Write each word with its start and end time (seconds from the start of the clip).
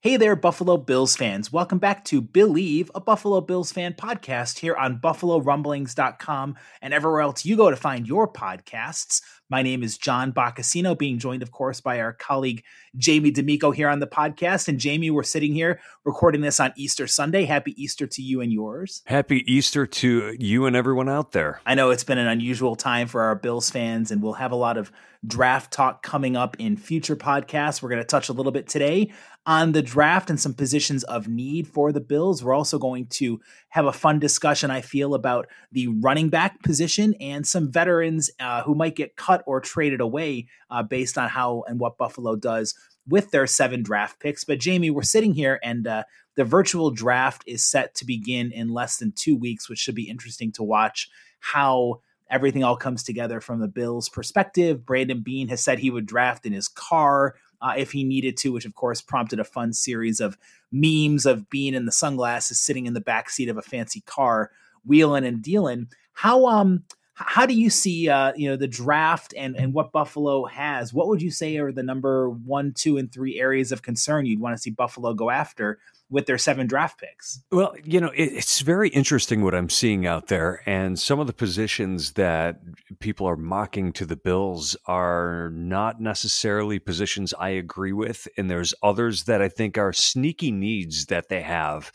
Hey 0.00 0.16
there, 0.16 0.36
Buffalo 0.36 0.76
Bills 0.76 1.16
fans. 1.16 1.52
Welcome 1.52 1.80
back 1.80 2.04
to 2.04 2.20
Believe, 2.20 2.88
a 2.94 3.00
Buffalo 3.00 3.40
Bills 3.40 3.72
fan 3.72 3.94
podcast 3.94 4.60
here 4.60 4.76
on 4.76 5.00
BuffaloRumblings.com 5.00 6.54
and 6.80 6.94
everywhere 6.94 7.20
else 7.20 7.44
you 7.44 7.56
go 7.56 7.68
to 7.68 7.74
find 7.74 8.06
your 8.06 8.32
podcasts. 8.32 9.22
My 9.50 9.62
name 9.62 9.82
is 9.82 9.96
John 9.96 10.30
Boccacino, 10.30 10.98
being 10.98 11.18
joined, 11.18 11.42
of 11.42 11.52
course, 11.52 11.80
by 11.80 12.00
our 12.00 12.12
colleague 12.12 12.62
Jamie 12.98 13.30
D'Amico 13.30 13.70
here 13.70 13.88
on 13.88 13.98
the 13.98 14.06
podcast. 14.06 14.68
And 14.68 14.78
Jamie, 14.78 15.10
we're 15.10 15.22
sitting 15.22 15.54
here 15.54 15.80
recording 16.04 16.42
this 16.42 16.60
on 16.60 16.74
Easter 16.76 17.06
Sunday. 17.06 17.46
Happy 17.46 17.72
Easter 17.82 18.06
to 18.06 18.20
you 18.20 18.42
and 18.42 18.52
yours. 18.52 19.02
Happy 19.06 19.50
Easter 19.50 19.86
to 19.86 20.36
you 20.38 20.66
and 20.66 20.76
everyone 20.76 21.08
out 21.08 21.32
there. 21.32 21.62
I 21.64 21.74
know 21.74 21.88
it's 21.88 22.04
been 22.04 22.18
an 22.18 22.26
unusual 22.26 22.76
time 22.76 23.08
for 23.08 23.22
our 23.22 23.34
Bills 23.34 23.70
fans, 23.70 24.10
and 24.10 24.22
we'll 24.22 24.34
have 24.34 24.52
a 24.52 24.56
lot 24.56 24.76
of 24.76 24.92
draft 25.26 25.72
talk 25.72 26.02
coming 26.02 26.36
up 26.36 26.54
in 26.58 26.76
future 26.76 27.16
podcasts. 27.16 27.80
We're 27.80 27.88
going 27.88 28.02
to 28.02 28.06
touch 28.06 28.28
a 28.28 28.34
little 28.34 28.52
bit 28.52 28.68
today 28.68 29.12
on 29.46 29.72
the 29.72 29.80
draft 29.80 30.28
and 30.28 30.38
some 30.38 30.52
positions 30.52 31.04
of 31.04 31.26
need 31.26 31.66
for 31.66 31.90
the 31.90 32.00
Bills. 32.00 32.44
We're 32.44 32.54
also 32.54 32.78
going 32.78 33.06
to 33.06 33.40
have 33.70 33.86
a 33.86 33.92
fun 33.92 34.18
discussion, 34.18 34.70
I 34.70 34.80
feel, 34.80 35.14
about 35.14 35.46
the 35.72 35.88
running 35.88 36.28
back 36.30 36.62
position 36.62 37.14
and 37.20 37.46
some 37.46 37.70
veterans 37.70 38.30
uh, 38.40 38.62
who 38.62 38.74
might 38.74 38.96
get 38.96 39.16
cut 39.16 39.42
or 39.46 39.60
traded 39.60 40.00
away 40.00 40.46
uh, 40.70 40.82
based 40.82 41.18
on 41.18 41.28
how 41.28 41.64
and 41.68 41.78
what 41.78 41.98
Buffalo 41.98 42.36
does 42.36 42.74
with 43.06 43.30
their 43.30 43.46
seven 43.46 43.82
draft 43.82 44.20
picks. 44.20 44.44
But 44.44 44.60
Jamie, 44.60 44.90
we're 44.90 45.02
sitting 45.02 45.34
here 45.34 45.58
and 45.62 45.86
uh, 45.86 46.04
the 46.36 46.44
virtual 46.44 46.90
draft 46.90 47.42
is 47.46 47.64
set 47.64 47.94
to 47.96 48.06
begin 48.06 48.52
in 48.52 48.68
less 48.68 48.98
than 48.98 49.12
two 49.12 49.36
weeks, 49.36 49.68
which 49.68 49.78
should 49.78 49.94
be 49.94 50.08
interesting 50.08 50.52
to 50.52 50.62
watch 50.62 51.08
how 51.40 52.00
everything 52.30 52.62
all 52.62 52.76
comes 52.76 53.02
together 53.02 53.40
from 53.40 53.60
the 53.60 53.68
Bills' 53.68 54.08
perspective. 54.08 54.84
Brandon 54.84 55.20
Beane 55.20 55.48
has 55.48 55.62
said 55.62 55.78
he 55.78 55.90
would 55.90 56.06
draft 56.06 56.46
in 56.46 56.52
his 56.52 56.68
car 56.68 57.34
uh, 57.60 57.74
if 57.76 57.92
he 57.92 58.04
needed 58.04 58.36
to, 58.38 58.52
which 58.52 58.64
of 58.64 58.74
course 58.74 59.00
prompted 59.00 59.40
a 59.40 59.44
fun 59.44 59.72
series 59.72 60.20
of 60.20 60.38
memes 60.70 61.26
of 61.26 61.48
Beane 61.50 61.74
in 61.74 61.86
the 61.86 61.92
sunglasses 61.92 62.60
sitting 62.60 62.86
in 62.86 62.94
the 62.94 63.00
back 63.00 63.30
seat 63.30 63.48
of 63.48 63.56
a 63.56 63.62
fancy 63.62 64.00
car, 64.02 64.50
wheeling 64.84 65.24
and 65.24 65.42
dealing. 65.42 65.88
How 66.12 66.46
um 66.46 66.84
how 67.14 67.46
do 67.46 67.54
you 67.54 67.68
see 67.68 68.08
uh, 68.08 68.32
you 68.36 68.48
know 68.48 68.56
the 68.56 68.68
draft 68.68 69.34
and 69.36 69.56
and 69.56 69.72
what 69.74 69.92
Buffalo 69.92 70.44
has? 70.44 70.94
What 70.94 71.08
would 71.08 71.20
you 71.20 71.30
say 71.30 71.56
are 71.56 71.72
the 71.72 71.82
number 71.82 72.30
one, 72.30 72.72
two, 72.72 72.96
and 72.96 73.10
three 73.10 73.40
areas 73.40 73.72
of 73.72 73.82
concern 73.82 74.26
you'd 74.26 74.40
want 74.40 74.56
to 74.56 74.62
see 74.62 74.70
Buffalo 74.70 75.14
go 75.14 75.30
after 75.30 75.78
with 76.10 76.26
their 76.26 76.38
seven 76.38 76.66
draft 76.66 76.98
picks? 76.98 77.42
Well, 77.50 77.74
you 77.84 78.00
know, 78.00 78.10
it, 78.14 78.32
it's 78.32 78.60
very 78.60 78.88
interesting 78.90 79.42
what 79.42 79.54
I'm 79.54 79.68
seeing 79.68 80.06
out 80.06 80.28
there, 80.28 80.62
and 80.66 80.98
some 80.98 81.20
of 81.20 81.26
the 81.26 81.32
positions 81.32 82.12
that 82.12 82.60
people 83.00 83.26
are 83.26 83.36
mocking 83.36 83.92
to 83.94 84.06
the 84.06 84.16
Bills 84.16 84.76
are 84.86 85.50
not 85.54 86.00
necessarily 86.00 86.78
positions 86.78 87.34
I 87.38 87.50
agree 87.50 87.92
with, 87.92 88.28
and 88.36 88.50
there's 88.50 88.74
others 88.82 89.24
that 89.24 89.42
I 89.42 89.48
think 89.48 89.76
are 89.78 89.92
sneaky 89.92 90.50
needs 90.50 91.06
that 91.06 91.28
they 91.28 91.42
have, 91.42 91.92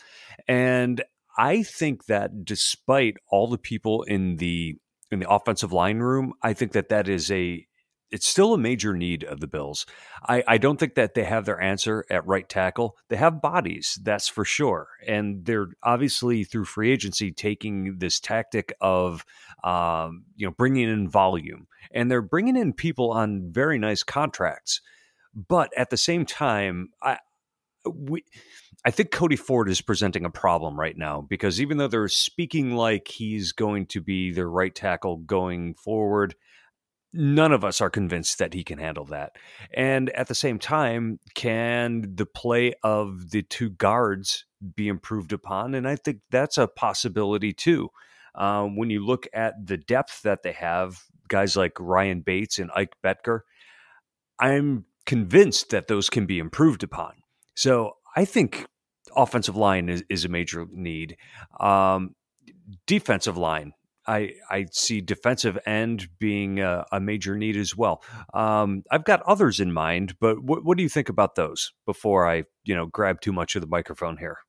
and 0.47 1.03
I 1.37 1.63
think 1.63 2.05
that 2.05 2.45
despite 2.45 3.17
all 3.29 3.47
the 3.47 3.57
people 3.57 4.03
in 4.03 4.37
the 4.37 4.75
in 5.11 5.19
the 5.19 5.29
offensive 5.29 5.71
line 5.71 5.99
room, 5.99 6.33
I 6.41 6.53
think 6.53 6.71
that 6.71 6.89
that 6.89 7.07
is 7.07 7.31
a 7.31 7.67
it's 8.13 8.27
still 8.27 8.53
a 8.53 8.59
major 8.59 8.95
need 8.95 9.23
of 9.23 9.39
the 9.39 9.47
Bills. 9.47 9.87
I, 10.29 10.43
I, 10.47 10.57
don't 10.59 10.79
think 10.79 10.93
that 10.95 11.15
they 11.15 11.23
have 11.23 11.45
their 11.45 11.59
answer 11.59 12.05
at 12.11 12.25
right 12.27 12.47
tackle. 12.47 12.95
They 13.09 13.15
have 13.15 13.41
bodies, 13.41 13.97
that's 14.03 14.29
for 14.29 14.45
sure, 14.45 14.87
and 15.05 15.43
they're 15.45 15.69
obviously 15.81 16.43
through 16.43 16.65
free 16.65 16.91
agency 16.91 17.31
taking 17.31 17.97
this 17.97 18.19
tactic 18.19 18.71
of 18.79 19.25
um, 19.63 20.25
you 20.35 20.45
know 20.45 20.51
bringing 20.51 20.87
in 20.87 21.09
volume, 21.09 21.67
and 21.91 22.09
they're 22.09 22.21
bringing 22.21 22.55
in 22.55 22.73
people 22.73 23.11
on 23.11 23.51
very 23.51 23.79
nice 23.79 24.03
contracts. 24.03 24.79
But 25.35 25.73
at 25.75 25.89
the 25.89 25.97
same 25.97 26.25
time, 26.25 26.89
I 27.01 27.17
we 27.91 28.23
I 28.85 28.91
think 28.91 29.11
Cody 29.11 29.37
Ford 29.37 29.69
is 29.69 29.81
presenting 29.81 30.23
a 30.23 30.29
problem 30.29 30.79
right 30.79 30.97
now 30.97 31.21
because 31.21 31.59
even 31.59 31.77
though 31.77 31.87
they're 31.87 32.07
speaking 32.07 32.75
like 32.75 33.07
he's 33.07 33.53
going 33.53 33.87
to 33.87 34.01
be 34.01 34.31
their 34.31 34.49
right 34.49 34.73
tackle 34.73 35.17
going 35.17 35.73
forward, 35.73 36.35
none 37.13 37.51
of 37.51 37.63
us 37.63 37.79
are 37.79 37.89
convinced 37.89 38.39
that 38.39 38.53
he 38.53 38.63
can 38.63 38.79
handle 38.79 39.05
that. 39.05 39.35
And 39.73 40.09
at 40.11 40.27
the 40.27 40.35
same 40.35 40.59
time, 40.59 41.19
can 41.35 42.15
the 42.15 42.25
play 42.25 42.73
of 42.83 43.29
the 43.31 43.43
two 43.43 43.69
guards 43.69 44.45
be 44.75 44.87
improved 44.87 45.31
upon? 45.31 45.75
And 45.75 45.87
I 45.87 45.95
think 45.95 46.19
that's 46.31 46.57
a 46.57 46.67
possibility 46.67 47.53
too. 47.53 47.89
Um, 48.35 48.75
when 48.75 48.89
you 48.89 49.05
look 49.05 49.27
at 49.33 49.53
the 49.63 49.77
depth 49.77 50.23
that 50.23 50.41
they 50.41 50.53
have, 50.53 51.03
guys 51.27 51.55
like 51.55 51.73
Ryan 51.79 52.21
Bates 52.21 52.57
and 52.57 52.71
Ike 52.75 52.95
Boettger, 53.03 53.41
I'm 54.39 54.85
convinced 55.05 55.69
that 55.69 55.87
those 55.87 56.09
can 56.09 56.25
be 56.25 56.39
improved 56.39 56.83
upon. 56.83 57.13
So 57.55 57.97
I 58.15 58.25
think 58.25 58.65
offensive 59.15 59.55
line 59.55 59.89
is, 59.89 60.03
is 60.09 60.25
a 60.25 60.29
major 60.29 60.65
need. 60.71 61.17
Um, 61.59 62.15
defensive 62.87 63.37
line, 63.37 63.73
I 64.07 64.33
I 64.49 64.65
see 64.71 65.01
defensive 65.01 65.57
end 65.65 66.07
being 66.19 66.59
a, 66.59 66.85
a 66.91 66.99
major 66.99 67.35
need 67.35 67.57
as 67.57 67.75
well. 67.75 68.03
Um, 68.33 68.83
I've 68.91 69.05
got 69.05 69.21
others 69.23 69.59
in 69.59 69.71
mind, 69.71 70.15
but 70.19 70.43
what, 70.43 70.63
what 70.63 70.77
do 70.77 70.83
you 70.83 70.89
think 70.89 71.09
about 71.09 71.35
those 71.35 71.71
before 71.85 72.27
I 72.27 72.43
you 72.63 72.75
know 72.75 72.85
grab 72.85 73.21
too 73.21 73.33
much 73.33 73.55
of 73.55 73.61
the 73.61 73.67
microphone 73.67 74.17
here? 74.17 74.39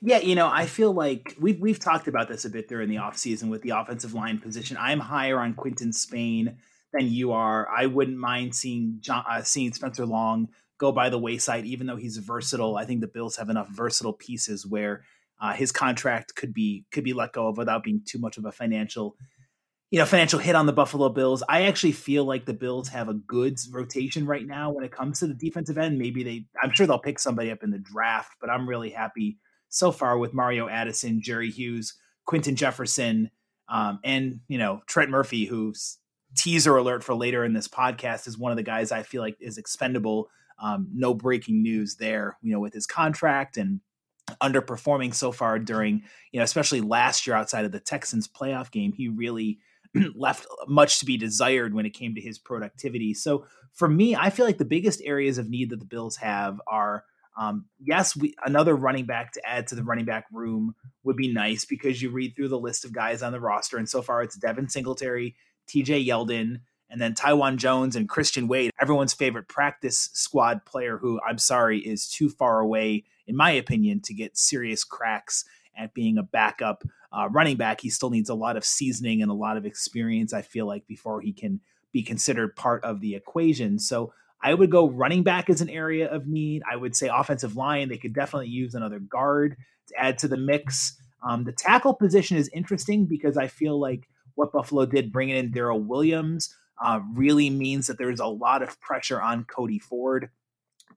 Yeah, 0.00 0.18
you 0.18 0.34
know, 0.34 0.48
I 0.48 0.66
feel 0.66 0.92
like 0.92 1.34
we've 1.40 1.60
we've 1.60 1.80
talked 1.80 2.08
about 2.08 2.28
this 2.28 2.44
a 2.44 2.50
bit 2.50 2.68
during 2.68 2.88
the 2.88 2.96
offseason 2.96 3.48
with 3.48 3.62
the 3.62 3.70
offensive 3.70 4.14
line 4.14 4.38
position. 4.38 4.76
I'm 4.78 5.00
higher 5.00 5.40
on 5.40 5.54
Quinton 5.54 5.92
Spain 5.92 6.56
than 6.92 7.08
you 7.08 7.32
are. 7.32 7.68
I 7.68 7.86
wouldn't 7.86 8.18
mind 8.18 8.54
seeing 8.54 8.98
Jon, 9.00 9.24
uh, 9.28 9.42
seeing 9.42 9.72
Spencer 9.72 10.06
Long 10.06 10.48
go 10.78 10.92
by 10.92 11.10
the 11.10 11.18
wayside, 11.18 11.66
even 11.66 11.86
though 11.86 11.96
he's 11.96 12.16
versatile. 12.18 12.76
I 12.76 12.84
think 12.84 13.00
the 13.00 13.08
Bills 13.08 13.36
have 13.36 13.50
enough 13.50 13.68
versatile 13.68 14.12
pieces 14.12 14.64
where 14.64 15.02
uh, 15.40 15.52
his 15.52 15.72
contract 15.72 16.34
could 16.34 16.52
be 16.52 16.84
could 16.92 17.04
be 17.04 17.12
let 17.12 17.32
go 17.32 17.48
of 17.48 17.56
without 17.58 17.82
being 17.82 18.02
too 18.04 18.18
much 18.18 18.38
of 18.38 18.44
a 18.44 18.52
financial 18.52 19.16
you 19.90 19.98
know 19.98 20.04
financial 20.04 20.38
hit 20.38 20.54
on 20.54 20.66
the 20.66 20.72
Buffalo 20.72 21.08
Bills. 21.08 21.42
I 21.48 21.62
actually 21.62 21.92
feel 21.92 22.24
like 22.24 22.44
the 22.44 22.54
Bills 22.54 22.88
have 22.88 23.08
a 23.08 23.14
good 23.14 23.58
rotation 23.72 24.26
right 24.26 24.46
now 24.46 24.70
when 24.70 24.84
it 24.84 24.92
comes 24.92 25.20
to 25.20 25.26
the 25.26 25.34
defensive 25.34 25.78
end. 25.78 25.98
Maybe 25.98 26.22
they 26.22 26.46
I'm 26.62 26.72
sure 26.72 26.86
they'll 26.86 26.98
pick 26.98 27.18
somebody 27.18 27.50
up 27.50 27.62
in 27.62 27.70
the 27.70 27.78
draft, 27.78 28.32
but 28.40 28.50
I'm 28.50 28.68
really 28.68 28.90
happy 28.90 29.38
so 29.68 29.92
far 29.92 30.18
with 30.18 30.34
Mario 30.34 30.68
Addison, 30.68 31.20
Jerry 31.22 31.50
Hughes, 31.50 31.94
Quinton 32.26 32.56
Jefferson, 32.56 33.30
um, 33.68 34.00
and 34.04 34.40
you 34.48 34.58
know 34.58 34.82
Trent 34.86 35.10
Murphy, 35.10 35.46
who's 35.46 35.98
teaser 36.36 36.76
alert 36.76 37.02
for 37.02 37.14
later 37.14 37.44
in 37.44 37.54
this 37.54 37.68
podcast 37.68 38.28
is 38.28 38.36
one 38.36 38.52
of 38.52 38.56
the 38.56 38.62
guys 38.62 38.92
I 38.92 39.02
feel 39.02 39.22
like 39.22 39.36
is 39.40 39.56
expendable 39.56 40.28
um, 40.60 40.88
no 40.92 41.14
breaking 41.14 41.62
news 41.62 41.96
there, 41.96 42.36
you 42.42 42.52
know, 42.52 42.60
with 42.60 42.74
his 42.74 42.86
contract 42.86 43.56
and 43.56 43.80
underperforming 44.42 45.14
so 45.14 45.32
far 45.32 45.58
during, 45.58 46.02
you 46.32 46.38
know, 46.38 46.44
especially 46.44 46.80
last 46.80 47.26
year 47.26 47.36
outside 47.36 47.64
of 47.64 47.72
the 47.72 47.80
Texans 47.80 48.28
playoff 48.28 48.70
game. 48.70 48.92
He 48.92 49.08
really 49.08 49.58
left 50.14 50.46
much 50.66 50.98
to 51.00 51.06
be 51.06 51.16
desired 51.16 51.74
when 51.74 51.86
it 51.86 51.94
came 51.94 52.14
to 52.14 52.20
his 52.20 52.38
productivity. 52.38 53.14
So 53.14 53.46
for 53.72 53.88
me, 53.88 54.14
I 54.16 54.30
feel 54.30 54.46
like 54.46 54.58
the 54.58 54.64
biggest 54.64 55.00
areas 55.04 55.38
of 55.38 55.48
need 55.48 55.70
that 55.70 55.80
the 55.80 55.86
Bills 55.86 56.16
have 56.16 56.60
are 56.66 57.04
um, 57.38 57.66
yes, 57.78 58.16
we, 58.16 58.34
another 58.44 58.74
running 58.74 59.06
back 59.06 59.32
to 59.32 59.48
add 59.48 59.68
to 59.68 59.76
the 59.76 59.84
running 59.84 60.04
back 60.04 60.26
room 60.32 60.74
would 61.04 61.16
be 61.16 61.32
nice 61.32 61.64
because 61.64 62.02
you 62.02 62.10
read 62.10 62.34
through 62.34 62.48
the 62.48 62.58
list 62.58 62.84
of 62.84 62.92
guys 62.92 63.22
on 63.22 63.30
the 63.30 63.38
roster, 63.38 63.78
and 63.78 63.88
so 63.88 64.02
far 64.02 64.24
it's 64.24 64.36
Devin 64.36 64.68
Singletary, 64.68 65.36
TJ 65.68 66.04
Yeldon, 66.04 66.62
and 66.90 67.00
then 67.00 67.14
Taiwan 67.14 67.58
Jones 67.58 67.96
and 67.96 68.08
Christian 68.08 68.48
Wade, 68.48 68.70
everyone's 68.80 69.12
favorite 69.12 69.48
practice 69.48 70.10
squad 70.12 70.64
player 70.64 70.98
who 70.98 71.20
I'm 71.26 71.38
sorry 71.38 71.80
is 71.80 72.08
too 72.08 72.28
far 72.28 72.60
away, 72.60 73.04
in 73.26 73.36
my 73.36 73.50
opinion, 73.50 74.00
to 74.02 74.14
get 74.14 74.38
serious 74.38 74.84
cracks 74.84 75.44
at 75.76 75.94
being 75.94 76.18
a 76.18 76.22
backup 76.22 76.82
uh, 77.12 77.28
running 77.30 77.56
back. 77.56 77.80
He 77.80 77.90
still 77.90 78.10
needs 78.10 78.30
a 78.30 78.34
lot 78.34 78.56
of 78.56 78.64
seasoning 78.64 79.22
and 79.22 79.30
a 79.30 79.34
lot 79.34 79.56
of 79.56 79.66
experience, 79.66 80.32
I 80.32 80.42
feel 80.42 80.66
like, 80.66 80.86
before 80.86 81.20
he 81.20 81.32
can 81.32 81.60
be 81.92 82.02
considered 82.02 82.56
part 82.56 82.84
of 82.84 83.00
the 83.00 83.14
equation. 83.14 83.78
So 83.78 84.12
I 84.42 84.54
would 84.54 84.70
go 84.70 84.88
running 84.88 85.22
back 85.22 85.50
as 85.50 85.60
an 85.60 85.68
area 85.68 86.08
of 86.10 86.26
need. 86.26 86.62
I 86.70 86.76
would 86.76 86.94
say 86.94 87.08
offensive 87.08 87.56
line, 87.56 87.88
they 87.88 87.98
could 87.98 88.14
definitely 88.14 88.48
use 88.48 88.74
another 88.74 88.98
guard 88.98 89.56
to 89.88 89.94
add 89.98 90.18
to 90.18 90.28
the 90.28 90.36
mix. 90.36 91.00
Um, 91.26 91.44
the 91.44 91.52
tackle 91.52 91.94
position 91.94 92.36
is 92.36 92.50
interesting 92.54 93.06
because 93.06 93.36
I 93.36 93.48
feel 93.48 93.78
like 93.80 94.08
what 94.36 94.52
Buffalo 94.52 94.86
did 94.86 95.12
bringing 95.12 95.36
in 95.36 95.50
Daryl 95.50 95.84
Williams 95.84 96.54
uh, 96.82 97.00
really 97.14 97.50
means 97.50 97.86
that 97.86 97.98
there's 97.98 98.20
a 98.20 98.26
lot 98.26 98.62
of 98.62 98.80
pressure 98.80 99.20
on 99.20 99.44
Cody 99.44 99.78
Ford 99.78 100.30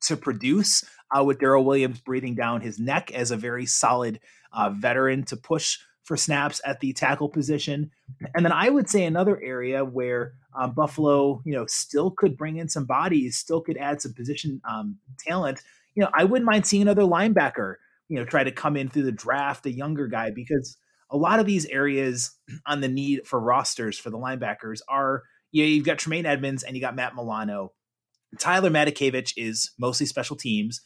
to 0.01 0.17
produce 0.17 0.83
uh, 1.15 1.23
with 1.23 1.39
Daryl 1.39 1.63
Williams 1.63 1.99
breathing 1.99 2.35
down 2.35 2.61
his 2.61 2.79
neck 2.79 3.11
as 3.11 3.31
a 3.31 3.37
very 3.37 3.65
solid 3.65 4.19
uh, 4.53 4.69
veteran 4.69 5.23
to 5.25 5.37
push 5.37 5.79
for 6.03 6.17
snaps 6.17 6.59
at 6.65 6.79
the 6.79 6.93
tackle 6.93 7.29
position. 7.29 7.91
And 8.33 8.43
then 8.43 8.51
I 8.51 8.69
would 8.69 8.89
say 8.89 9.03
another 9.05 9.39
area 9.41 9.85
where 9.85 10.33
um, 10.59 10.73
Buffalo, 10.73 11.41
you 11.45 11.53
know, 11.53 11.65
still 11.67 12.11
could 12.11 12.35
bring 12.35 12.57
in 12.57 12.67
some 12.67 12.85
bodies, 12.85 13.37
still 13.37 13.61
could 13.61 13.77
add 13.77 14.01
some 14.01 14.13
position 14.13 14.61
um, 14.69 14.97
talent. 15.19 15.61
You 15.95 16.03
know, 16.03 16.09
I 16.13 16.23
wouldn't 16.23 16.49
mind 16.49 16.65
seeing 16.65 16.81
another 16.81 17.03
linebacker, 17.03 17.75
you 18.09 18.17
know, 18.17 18.25
try 18.25 18.43
to 18.43 18.51
come 18.51 18.75
in 18.75 18.89
through 18.89 19.03
the 19.03 19.11
draft, 19.11 19.65
a 19.65 19.71
younger 19.71 20.07
guy, 20.07 20.31
because 20.31 20.77
a 21.11 21.17
lot 21.17 21.39
of 21.39 21.45
these 21.45 21.65
areas 21.65 22.31
on 22.65 22.81
the 22.81 22.87
need 22.87 23.25
for 23.25 23.39
rosters 23.39 23.97
for 23.97 24.09
the 24.09 24.17
linebackers 24.17 24.79
are, 24.87 25.23
you 25.51 25.63
know, 25.63 25.67
you've 25.67 25.85
got 25.85 25.99
Tremaine 25.99 26.25
Edmunds 26.25 26.63
and 26.63 26.75
you 26.75 26.81
got 26.81 26.95
Matt 26.95 27.15
Milano. 27.15 27.73
Tyler 28.39 28.69
Matakevich 28.69 29.33
is 29.35 29.71
mostly 29.77 30.05
special 30.05 30.37
teams. 30.37 30.81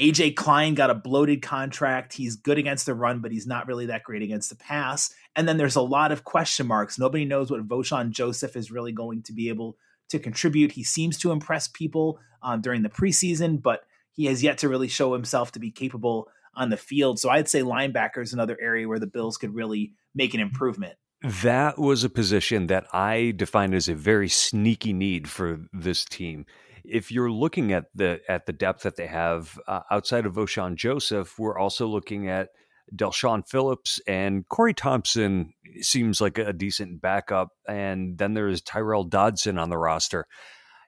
AJ 0.00 0.34
Klein 0.34 0.74
got 0.74 0.90
a 0.90 0.94
bloated 0.94 1.40
contract. 1.40 2.12
He's 2.12 2.36
good 2.36 2.58
against 2.58 2.84
the 2.84 2.94
run, 2.94 3.20
but 3.20 3.30
he's 3.30 3.46
not 3.46 3.68
really 3.68 3.86
that 3.86 4.02
great 4.02 4.22
against 4.22 4.50
the 4.50 4.56
pass. 4.56 5.14
And 5.36 5.48
then 5.48 5.56
there's 5.56 5.76
a 5.76 5.82
lot 5.82 6.10
of 6.10 6.24
question 6.24 6.66
marks. 6.66 6.98
Nobody 6.98 7.24
knows 7.24 7.50
what 7.50 7.66
Vosean 7.66 8.10
Joseph 8.10 8.56
is 8.56 8.72
really 8.72 8.92
going 8.92 9.22
to 9.22 9.32
be 9.32 9.48
able 9.48 9.76
to 10.08 10.18
contribute. 10.18 10.72
He 10.72 10.82
seems 10.82 11.16
to 11.18 11.30
impress 11.30 11.68
people 11.68 12.18
um, 12.42 12.60
during 12.60 12.82
the 12.82 12.88
preseason, 12.88 13.62
but 13.62 13.84
he 14.12 14.26
has 14.26 14.42
yet 14.42 14.58
to 14.58 14.68
really 14.68 14.88
show 14.88 15.12
himself 15.12 15.52
to 15.52 15.60
be 15.60 15.70
capable 15.70 16.28
on 16.56 16.70
the 16.70 16.76
field. 16.76 17.18
So 17.18 17.30
I'd 17.30 17.48
say 17.48 17.60
linebacker 17.60 18.22
is 18.22 18.32
another 18.32 18.56
area 18.60 18.88
where 18.88 18.98
the 18.98 19.06
Bills 19.06 19.36
could 19.36 19.54
really 19.54 19.92
make 20.14 20.34
an 20.34 20.40
improvement. 20.40 20.94
That 21.42 21.78
was 21.78 22.04
a 22.04 22.10
position 22.10 22.66
that 22.66 22.86
I 22.92 23.32
defined 23.36 23.74
as 23.74 23.88
a 23.88 23.94
very 23.94 24.28
sneaky 24.28 24.92
need 24.92 25.28
for 25.28 25.60
this 25.72 26.04
team 26.04 26.44
if 26.84 27.10
you're 27.10 27.30
looking 27.30 27.72
at 27.72 27.86
the 27.94 28.20
at 28.28 28.46
the 28.46 28.52
depth 28.52 28.82
that 28.82 28.96
they 28.96 29.06
have 29.06 29.58
uh, 29.66 29.80
outside 29.90 30.26
of 30.26 30.34
Vosean 30.34 30.76
Joseph, 30.76 31.38
we're 31.38 31.58
also 31.58 31.86
looking 31.86 32.28
at 32.28 32.50
Del'Shawn 32.94 33.48
Phillips 33.48 34.00
and 34.06 34.46
Corey 34.48 34.74
Thompson 34.74 35.54
seems 35.80 36.20
like 36.20 36.36
a 36.36 36.52
decent 36.52 37.00
backup, 37.00 37.48
and 37.66 38.18
then 38.18 38.34
there's 38.34 38.60
Tyrell 38.60 39.04
Dodson 39.04 39.58
on 39.58 39.70
the 39.70 39.78
roster. 39.78 40.26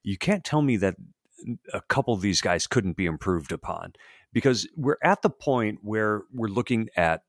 You 0.03 0.19
can't 0.19 0.45
tell 0.45 0.63
me 0.63 0.77
that 0.77 0.97
a 1.73 1.81
couple 1.81 2.15
of 2.15 2.21
these 2.21 2.41
guys 2.41 2.67
couldn't 2.67 2.97
be 2.97 3.07
improved 3.07 3.53
upon 3.53 3.95
because 4.37 4.69
we're 4.77 4.99
at 5.03 5.23
the 5.23 5.31
point 5.31 5.79
where 5.81 6.25
we're 6.31 6.47
looking 6.47 6.91
at 6.95 7.23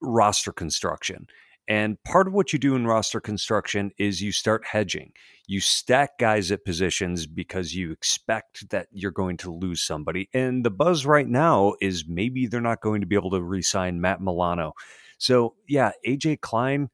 roster 0.00 0.50
construction 0.50 1.26
and 1.68 2.02
part 2.02 2.26
of 2.26 2.32
what 2.32 2.54
you 2.54 2.58
do 2.58 2.74
in 2.74 2.86
roster 2.86 3.20
construction 3.20 3.90
is 3.98 4.22
you 4.22 4.32
start 4.32 4.64
hedging. 4.64 5.12
You 5.46 5.60
stack 5.60 6.18
guys 6.18 6.50
at 6.50 6.64
positions 6.64 7.26
because 7.26 7.74
you 7.74 7.92
expect 7.92 8.70
that 8.70 8.88
you're 8.90 9.10
going 9.10 9.36
to 9.38 9.52
lose 9.52 9.82
somebody. 9.82 10.30
And 10.32 10.64
the 10.64 10.70
buzz 10.70 11.04
right 11.04 11.28
now 11.28 11.74
is 11.82 12.06
maybe 12.08 12.46
they're 12.46 12.62
not 12.62 12.80
going 12.80 13.02
to 13.02 13.06
be 13.06 13.16
able 13.16 13.32
to 13.32 13.42
re 13.42 13.60
sign 13.60 14.00
Matt 14.00 14.22
Milano. 14.22 14.72
So, 15.18 15.56
yeah, 15.68 15.90
AJ 16.06 16.40
Klein, 16.40 16.88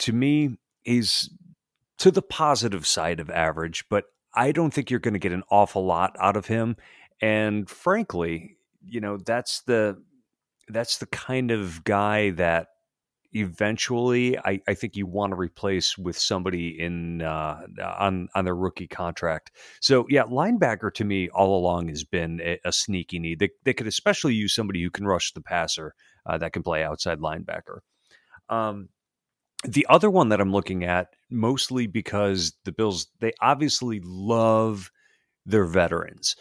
to 0.00 0.12
me, 0.12 0.58
is 0.84 1.30
to 1.98 2.10
the 2.10 2.22
positive 2.22 2.84
side 2.84 3.20
of 3.20 3.30
average, 3.30 3.84
but 3.88 4.06
I 4.34 4.50
don't 4.50 4.74
think 4.74 4.90
you're 4.90 4.98
going 4.98 5.14
to 5.14 5.20
get 5.20 5.30
an 5.30 5.44
awful 5.48 5.86
lot 5.86 6.16
out 6.18 6.36
of 6.36 6.46
him. 6.46 6.74
And 7.20 7.70
frankly, 7.70 8.56
you 8.86 9.00
know, 9.00 9.16
that's 9.18 9.62
the 9.62 10.02
that's 10.68 10.98
the 10.98 11.06
kind 11.06 11.50
of 11.50 11.84
guy 11.84 12.30
that 12.30 12.68
eventually 13.32 14.38
I, 14.38 14.60
I 14.68 14.74
think 14.74 14.94
you 14.96 15.06
want 15.06 15.32
to 15.32 15.36
replace 15.36 15.96
with 15.96 16.18
somebody 16.18 16.78
in 16.78 17.22
uh, 17.22 17.60
on 17.82 18.28
on 18.34 18.44
their 18.44 18.54
rookie 18.54 18.88
contract. 18.88 19.52
So 19.80 20.06
yeah, 20.08 20.24
linebacker 20.24 20.92
to 20.94 21.04
me 21.04 21.28
all 21.30 21.58
along 21.58 21.88
has 21.88 22.04
been 22.04 22.40
a, 22.42 22.58
a 22.64 22.72
sneaky 22.72 23.18
need. 23.18 23.38
They, 23.38 23.50
they 23.64 23.74
could 23.74 23.86
especially 23.86 24.34
use 24.34 24.54
somebody 24.54 24.82
who 24.82 24.90
can 24.90 25.06
rush 25.06 25.32
the 25.32 25.40
passer 25.40 25.94
uh, 26.26 26.38
that 26.38 26.52
can 26.52 26.62
play 26.62 26.84
outside 26.84 27.18
linebacker. 27.18 27.78
Um, 28.48 28.88
the 29.64 29.86
other 29.88 30.10
one 30.10 30.28
that 30.30 30.40
I'm 30.40 30.52
looking 30.52 30.84
at 30.84 31.08
mostly 31.30 31.86
because 31.86 32.52
the 32.64 32.72
Bills 32.72 33.06
they 33.20 33.32
obviously 33.40 34.00
love 34.04 34.90
their 35.46 35.64
veterans 35.64 36.36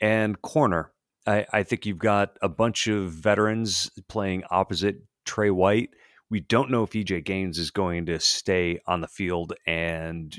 and 0.00 0.40
corner. 0.42 0.92
I, 1.26 1.46
I 1.52 1.62
think 1.62 1.86
you've 1.86 1.98
got 1.98 2.36
a 2.42 2.48
bunch 2.48 2.86
of 2.86 3.10
veterans 3.10 3.90
playing 4.08 4.44
opposite 4.50 4.96
Tre 5.24 5.50
White 5.50 5.90
we 6.30 6.40
don't 6.40 6.70
know 6.70 6.82
if 6.82 6.90
EJ 6.90 7.24
Gaines 7.24 7.58
is 7.58 7.70
going 7.70 8.06
to 8.06 8.18
stay 8.18 8.80
on 8.86 9.00
the 9.00 9.08
field 9.08 9.52
and 9.66 10.36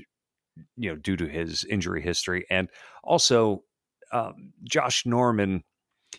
you 0.75 0.89
know 0.89 0.95
due 0.95 1.17
to 1.17 1.25
his 1.25 1.63
injury 1.65 2.01
history 2.01 2.45
and 2.49 2.69
also 3.03 3.63
um, 4.11 4.53
Josh 4.63 5.05
Norman 5.05 5.63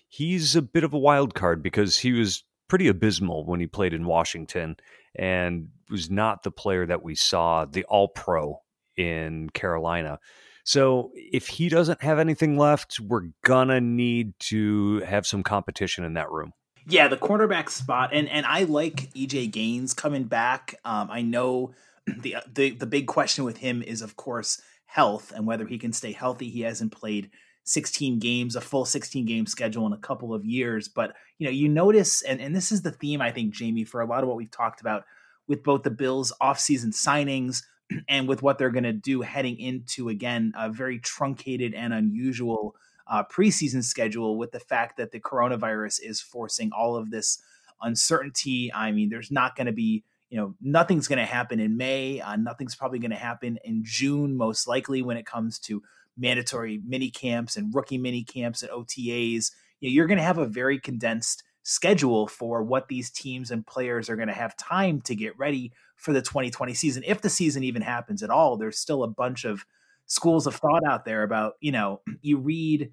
he's 0.09 0.57
a 0.57 0.63
bit 0.63 0.85
of 0.85 0.95
a 0.95 0.99
wild 0.99 1.35
card 1.35 1.63
because 1.63 1.99
he 1.99 2.13
was 2.13 2.45
pretty 2.69 2.89
abysmal 2.89 3.45
when 3.45 3.61
he 3.61 3.67
played 3.67 3.95
in 3.95 4.07
Washington 4.07 4.77
and 5.15 5.69
was 5.91 6.11
not 6.11 6.43
the 6.43 6.51
player 6.51 6.85
that 6.87 7.03
we 7.03 7.15
saw 7.15 7.65
the 7.65 7.85
all 7.85 8.09
pro 8.09 8.61
in 8.97 9.49
Carolina. 9.51 10.19
So 10.67 11.13
if 11.15 11.47
he 11.47 11.69
doesn't 11.69 12.03
have 12.03 12.19
anything 12.19 12.59
left, 12.59 12.99
we're 12.99 13.29
gonna 13.45 13.81
need 13.81 14.33
to 14.41 14.99
have 15.01 15.25
some 15.25 15.45
competition 15.45 16.03
in 16.05 16.15
that 16.15 16.31
room. 16.31 16.53
Yeah, 16.89 17.07
the 17.07 17.17
cornerback 17.17 17.71
spot, 17.71 18.11
and 18.13 18.29
and 18.29 18.45
I 18.45 18.65
like 18.65 19.13
EJ 19.15 19.53
Gaines 19.53 19.95
coming 19.95 20.25
back. 20.25 20.75
Um, 20.85 21.09
I 21.09 21.23
know 21.23 21.73
the 22.07 22.37
the 22.53 22.71
the 22.71 22.87
big 22.87 23.07
question 23.07 23.45
with 23.45 23.59
him 23.59 23.81
is, 23.81 24.03
of 24.03 24.17
course, 24.17 24.61
health 24.87 25.33
and 25.35 25.47
whether 25.47 25.67
he 25.67 25.79
can 25.79 25.93
stay 25.93 26.11
healthy. 26.11 26.51
He 26.51 26.63
hasn't 26.63 26.91
played 26.91 27.31
16 27.63 28.19
games, 28.19 28.57
a 28.57 28.61
full 28.61 28.85
16 28.85 29.25
game 29.25 29.47
schedule 29.47 29.87
in 29.87 29.93
a 29.93 29.99
couple 29.99 30.35
of 30.35 30.45
years. 30.45 30.89
But 30.89 31.15
you 31.39 31.47
know, 31.47 31.53
you 31.53 31.69
notice, 31.69 32.23
and 32.23 32.41
and 32.41 32.57
this 32.57 32.73
is 32.73 32.83
the 32.83 32.91
theme 32.91 33.21
I 33.21 33.31
think, 33.31 33.55
Jamie, 33.55 33.85
for 33.85 34.01
a 34.01 34.07
lot 34.07 34.25
of 34.25 34.29
what 34.29 34.37
we've 34.37 34.51
talked 34.51 34.81
about 34.81 35.05
with 35.47 35.63
both 35.63 35.85
the 35.85 35.91
Bills' 35.91 36.33
offseason 36.43 36.89
signings 36.89 37.63
and 38.09 38.29
with 38.29 38.43
what 38.43 38.59
they're 38.59 38.71
going 38.71 38.85
to 38.85 38.93
do 38.93 39.23
heading 39.23 39.59
into 39.59 40.09
again 40.09 40.53
a 40.57 40.71
very 40.71 40.99
truncated 40.99 41.75
and 41.75 41.93
unusual 41.93 42.75
uh, 43.07 43.23
preseason 43.25 43.85
schedule 43.85 44.37
with 44.37 44.53
the 44.53 44.61
fact 44.61 44.97
that 44.97 45.13
the 45.13 45.21
coronavirus 45.21 46.01
is 46.03 46.21
forcing 46.21 46.71
all 46.73 46.97
of 46.97 47.11
this 47.11 47.41
uncertainty. 47.83 48.73
I 48.75 48.93
mean, 48.93 49.09
there's 49.09 49.31
not 49.31 49.57
going 49.57 49.67
to 49.67 49.73
be, 49.73 50.05
you 50.31 50.39
know, 50.39 50.55
nothing's 50.61 51.09
going 51.09 51.19
to 51.19 51.25
happen 51.25 51.61
in 51.61 51.77
May. 51.77 52.21
Uh, 52.21 52.37
nothing's 52.37 52.75
probably 52.75 52.99
going 52.99 53.11
to 53.11 53.17
happen 53.17 53.59
in 53.65 53.83
June, 53.85 54.37
most 54.37 54.67
likely, 54.67 55.03
when 55.03 55.17
it 55.17 55.27
comes 55.27 55.59
to 55.61 55.83
mandatory 56.17 56.81
mini 56.85 57.11
camps 57.11 57.57
and 57.57 57.75
rookie 57.75 57.99
mini 57.99 58.25
camps 58.25 58.63
and 58.63 58.73
OTAs. 58.73 59.53
You 59.81 59.89
know, 59.89 59.93
you're 59.93 60.07
going 60.07 60.19
to 60.19 60.25
have 60.25 60.39
a 60.39 60.47
very 60.47 60.81
condensed 60.81 61.45
schedule 61.69 62.29
for 62.29 62.63
what 62.63 62.87
these 62.87 63.11
teams 63.11 63.51
and 63.51 63.67
players 63.67 64.09
are 64.09 64.15
going 64.15 64.29
to 64.29 64.35
have 64.35 64.57
time 64.57 65.01
to 65.01 65.17
get 65.17 65.37
ready 65.37 65.73
for 65.97 66.13
the 66.13 66.23
2020 66.23 66.73
season. 66.75 67.03
If 67.05 67.23
the 67.23 67.29
season 67.29 67.65
even 67.65 67.83
happens 67.83 68.23
at 68.23 68.31
all, 68.31 68.57
there's 68.57 68.79
still 68.79 69.03
a 69.03 69.09
bunch 69.09 69.45
of 69.45 69.67
schools 70.07 70.47
of 70.47 70.55
thought 70.55 70.85
out 70.89 71.05
there 71.05 71.25
about 71.25 71.55
you 71.61 71.73
know 71.73 72.01
you 72.23 72.39
read 72.39 72.93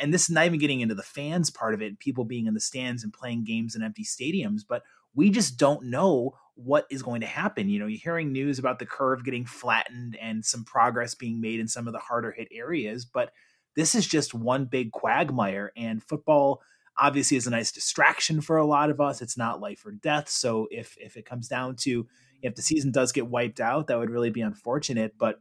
and 0.00 0.14
this 0.14 0.22
is 0.22 0.30
not 0.30 0.46
even 0.46 0.58
getting 0.58 0.80
into 0.80 0.94
the 0.94 1.02
fans 1.02 1.50
part 1.50 1.74
of 1.74 1.82
it 1.82 1.98
people 1.98 2.24
being 2.24 2.46
in 2.46 2.54
the 2.54 2.60
stands 2.60 3.04
and 3.04 3.12
playing 3.12 3.44
games 3.44 3.76
in 3.76 3.82
empty 3.82 4.02
stadiums 4.02 4.62
but 4.66 4.82
we 5.14 5.28
just 5.28 5.58
don't 5.58 5.84
know 5.84 6.34
what 6.54 6.86
is 6.90 7.02
going 7.02 7.20
to 7.20 7.26
happen 7.26 7.68
you 7.68 7.78
know 7.78 7.86
you're 7.86 8.00
hearing 8.02 8.32
news 8.32 8.58
about 8.58 8.78
the 8.78 8.86
curve 8.86 9.22
getting 9.22 9.44
flattened 9.44 10.16
and 10.18 10.42
some 10.42 10.64
progress 10.64 11.14
being 11.14 11.38
made 11.38 11.60
in 11.60 11.68
some 11.68 11.86
of 11.86 11.92
the 11.92 11.98
harder 11.98 12.32
hit 12.32 12.48
areas 12.50 13.04
but 13.04 13.30
this 13.76 13.94
is 13.94 14.06
just 14.06 14.32
one 14.32 14.64
big 14.64 14.90
quagmire 14.90 15.70
and 15.76 16.02
football 16.02 16.62
obviously 16.98 17.36
is 17.36 17.46
a 17.46 17.50
nice 17.50 17.72
distraction 17.72 18.40
for 18.40 18.56
a 18.56 18.66
lot 18.66 18.90
of 18.90 19.00
us. 19.00 19.22
It's 19.22 19.36
not 19.36 19.60
life 19.60 19.84
or 19.86 19.92
death. 19.92 20.28
So 20.28 20.66
if 20.70 20.96
if 20.98 21.16
it 21.16 21.26
comes 21.26 21.48
down 21.48 21.76
to 21.80 22.06
if 22.42 22.54
the 22.54 22.62
season 22.62 22.92
does 22.92 23.12
get 23.12 23.26
wiped 23.26 23.60
out, 23.60 23.86
that 23.86 23.98
would 23.98 24.10
really 24.10 24.30
be 24.30 24.40
unfortunate. 24.40 25.14
But 25.18 25.40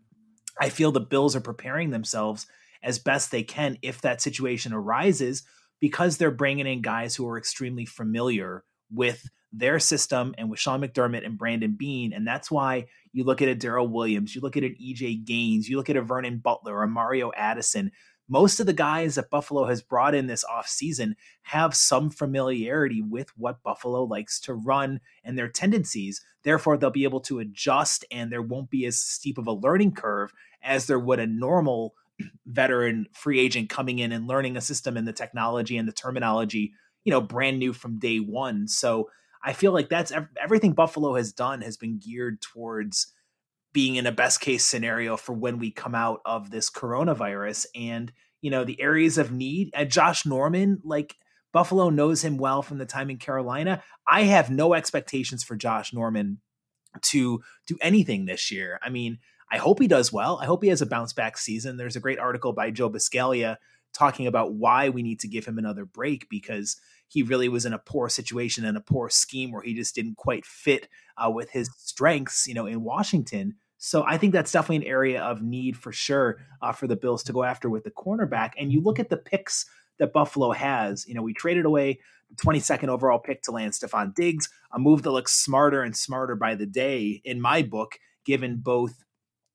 I 0.59 0.69
feel 0.69 0.91
the 0.91 0.99
Bills 0.99 1.35
are 1.35 1.41
preparing 1.41 1.91
themselves 1.91 2.47
as 2.83 2.99
best 2.99 3.31
they 3.31 3.43
can 3.43 3.77
if 3.81 4.01
that 4.01 4.21
situation 4.21 4.73
arises 4.73 5.43
because 5.79 6.17
they're 6.17 6.31
bringing 6.31 6.67
in 6.67 6.81
guys 6.81 7.15
who 7.15 7.27
are 7.27 7.37
extremely 7.37 7.85
familiar 7.85 8.63
with 8.91 9.27
their 9.51 9.79
system 9.79 10.35
and 10.37 10.49
with 10.49 10.59
Sean 10.59 10.81
McDermott 10.81 11.25
and 11.25 11.37
Brandon 11.37 11.75
Beane. 11.77 12.13
And 12.13 12.27
that's 12.27 12.51
why 12.51 12.87
you 13.13 13.23
look 13.23 13.41
at 13.41 13.49
a 13.49 13.55
Daryl 13.55 13.89
Williams, 13.89 14.35
you 14.35 14.41
look 14.41 14.57
at 14.57 14.63
an 14.63 14.75
EJ 14.81 15.25
Gaines, 15.25 15.69
you 15.69 15.77
look 15.77 15.89
at 15.89 15.95
a 15.95 16.01
Vernon 16.01 16.39
Butler 16.39 16.79
or 16.79 16.87
Mario 16.87 17.31
Addison. 17.35 17.91
Most 18.29 18.59
of 18.59 18.65
the 18.65 18.73
guys 18.73 19.15
that 19.15 19.29
Buffalo 19.29 19.65
has 19.65 19.81
brought 19.81 20.13
in 20.13 20.27
this 20.27 20.43
offseason 20.43 21.15
have 21.43 21.73
some 21.73 22.09
familiarity 22.09 23.01
with 23.01 23.29
what 23.37 23.63
Buffalo 23.63 24.03
likes 24.03 24.39
to 24.41 24.53
run 24.53 24.99
and 25.23 25.37
their 25.37 25.47
tendencies. 25.47 26.21
Therefore, 26.43 26.77
they'll 26.77 26.89
be 26.89 27.05
able 27.05 27.21
to 27.21 27.39
adjust 27.39 28.03
and 28.11 28.31
there 28.31 28.41
won't 28.41 28.69
be 28.69 28.85
as 28.85 28.99
steep 28.99 29.37
of 29.37 29.47
a 29.47 29.53
learning 29.53 29.93
curve 29.93 30.33
as 30.61 30.87
there 30.87 30.99
would 30.99 31.19
a 31.19 31.27
normal 31.27 31.93
veteran 32.45 33.07
free 33.13 33.39
agent 33.39 33.69
coming 33.69 33.99
in 33.99 34.11
and 34.11 34.27
learning 34.27 34.57
a 34.57 34.61
system 34.61 34.97
and 34.97 35.07
the 35.07 35.13
technology 35.13 35.77
and 35.77 35.87
the 35.87 35.93
terminology, 35.93 36.73
you 37.05 37.11
know, 37.11 37.21
brand 37.21 37.59
new 37.59 37.71
from 37.71 37.99
day 37.99 38.19
one. 38.19 38.67
So 38.67 39.09
I 39.43 39.53
feel 39.53 39.71
like 39.71 39.87
that's 39.87 40.11
everything 40.41 40.73
Buffalo 40.73 41.15
has 41.15 41.31
done 41.31 41.61
has 41.61 41.77
been 41.77 41.99
geared 41.99 42.41
towards 42.41 43.13
being 43.77 43.93
in 43.93 44.07
a 44.07 44.11
best 44.11 44.41
case 44.41 44.65
scenario 44.65 45.15
for 45.15 45.33
when 45.33 45.59
we 45.59 45.69
come 45.69 45.93
out 45.93 46.19
of 46.25 46.49
this 46.49 46.67
coronavirus 46.67 47.67
and 47.75 48.11
you 48.41 48.49
know 48.49 48.63
the 48.63 48.81
areas 48.81 49.19
of 49.19 49.31
need 49.31 49.69
and 49.71 49.91
Josh 49.91 50.25
Norman 50.25 50.81
like 50.83 51.15
Buffalo 51.53 51.91
knows 51.91 52.23
him 52.23 52.37
well 52.37 52.63
from 52.63 52.79
the 52.79 52.87
time 52.87 53.11
in 53.11 53.17
Carolina. 53.17 53.83
I 54.07 54.23
have 54.23 54.49
no 54.49 54.73
expectations 54.73 55.43
for 55.43 55.55
Josh 55.55 55.93
Norman 55.93 56.39
to 57.03 57.43
do 57.67 57.77
anything 57.79 58.25
this 58.25 58.51
year. 58.51 58.79
I 58.81 58.89
mean, 58.89 59.19
I 59.51 59.57
hope 59.57 59.79
he 59.79 59.87
does 59.87 60.11
well. 60.11 60.39
I 60.41 60.45
hope 60.45 60.63
he 60.63 60.69
has 60.69 60.81
a 60.81 60.87
bounce 60.87 61.13
back 61.13 61.37
season. 61.37 61.77
There's 61.77 61.95
a 61.95 61.99
great 61.99 62.17
article 62.17 62.53
by 62.53 62.71
Joe 62.71 62.89
Buscaglia 62.89 63.57
talking 63.93 64.25
about 64.25 64.55
why 64.55 64.89
we 64.89 65.03
need 65.03 65.19
to 65.19 65.27
give 65.27 65.45
him 65.45 65.59
another 65.59 65.85
break 65.85 66.27
because 66.31 66.77
he 67.09 67.21
really 67.21 67.47
was 67.47 67.63
in 67.63 67.73
a 67.73 67.79
poor 67.79 68.09
situation 68.09 68.65
and 68.65 68.75
a 68.75 68.81
poor 68.81 69.07
scheme 69.07 69.51
where 69.51 69.61
he 69.61 69.75
just 69.75 69.93
didn't 69.93 70.17
quite 70.17 70.47
fit 70.47 70.89
uh, 71.23 71.29
with 71.29 71.51
his 71.51 71.69
strengths, 71.77 72.47
you 72.47 72.55
know, 72.55 72.65
in 72.65 72.81
Washington. 72.81 73.53
So 73.77 74.03
I 74.07 74.17
think 74.17 74.33
that's 74.33 74.51
definitely 74.51 74.87
an 74.87 74.91
area 74.91 75.21
of 75.21 75.41
need 75.41 75.77
for 75.77 75.91
sure 75.91 76.37
uh, 76.61 76.71
for 76.71 76.87
the 76.87 76.95
Bills 76.95 77.23
to 77.23 77.33
go 77.33 77.43
after 77.43 77.69
with 77.69 77.83
the 77.83 77.91
cornerback. 77.91 78.51
And 78.57 78.71
you 78.71 78.81
look 78.81 78.99
at 78.99 79.09
the 79.09 79.17
picks 79.17 79.65
that 79.99 80.13
Buffalo 80.13 80.51
has. 80.51 81.07
You 81.07 81.13
know, 81.13 81.21
we 81.21 81.33
traded 81.33 81.65
away 81.65 81.99
the 82.29 82.35
22nd 82.35 82.87
overall 82.89 83.19
pick 83.19 83.41
to 83.43 83.51
land 83.51 83.73
Stefon 83.73 84.13
Diggs, 84.13 84.49
a 84.71 84.79
move 84.79 85.03
that 85.03 85.11
looks 85.11 85.33
smarter 85.33 85.81
and 85.81 85.95
smarter 85.95 86.35
by 86.35 86.55
the 86.55 86.65
day 86.65 87.21
in 87.23 87.41
my 87.41 87.61
book, 87.61 87.97
given 88.25 88.57
both 88.57 89.03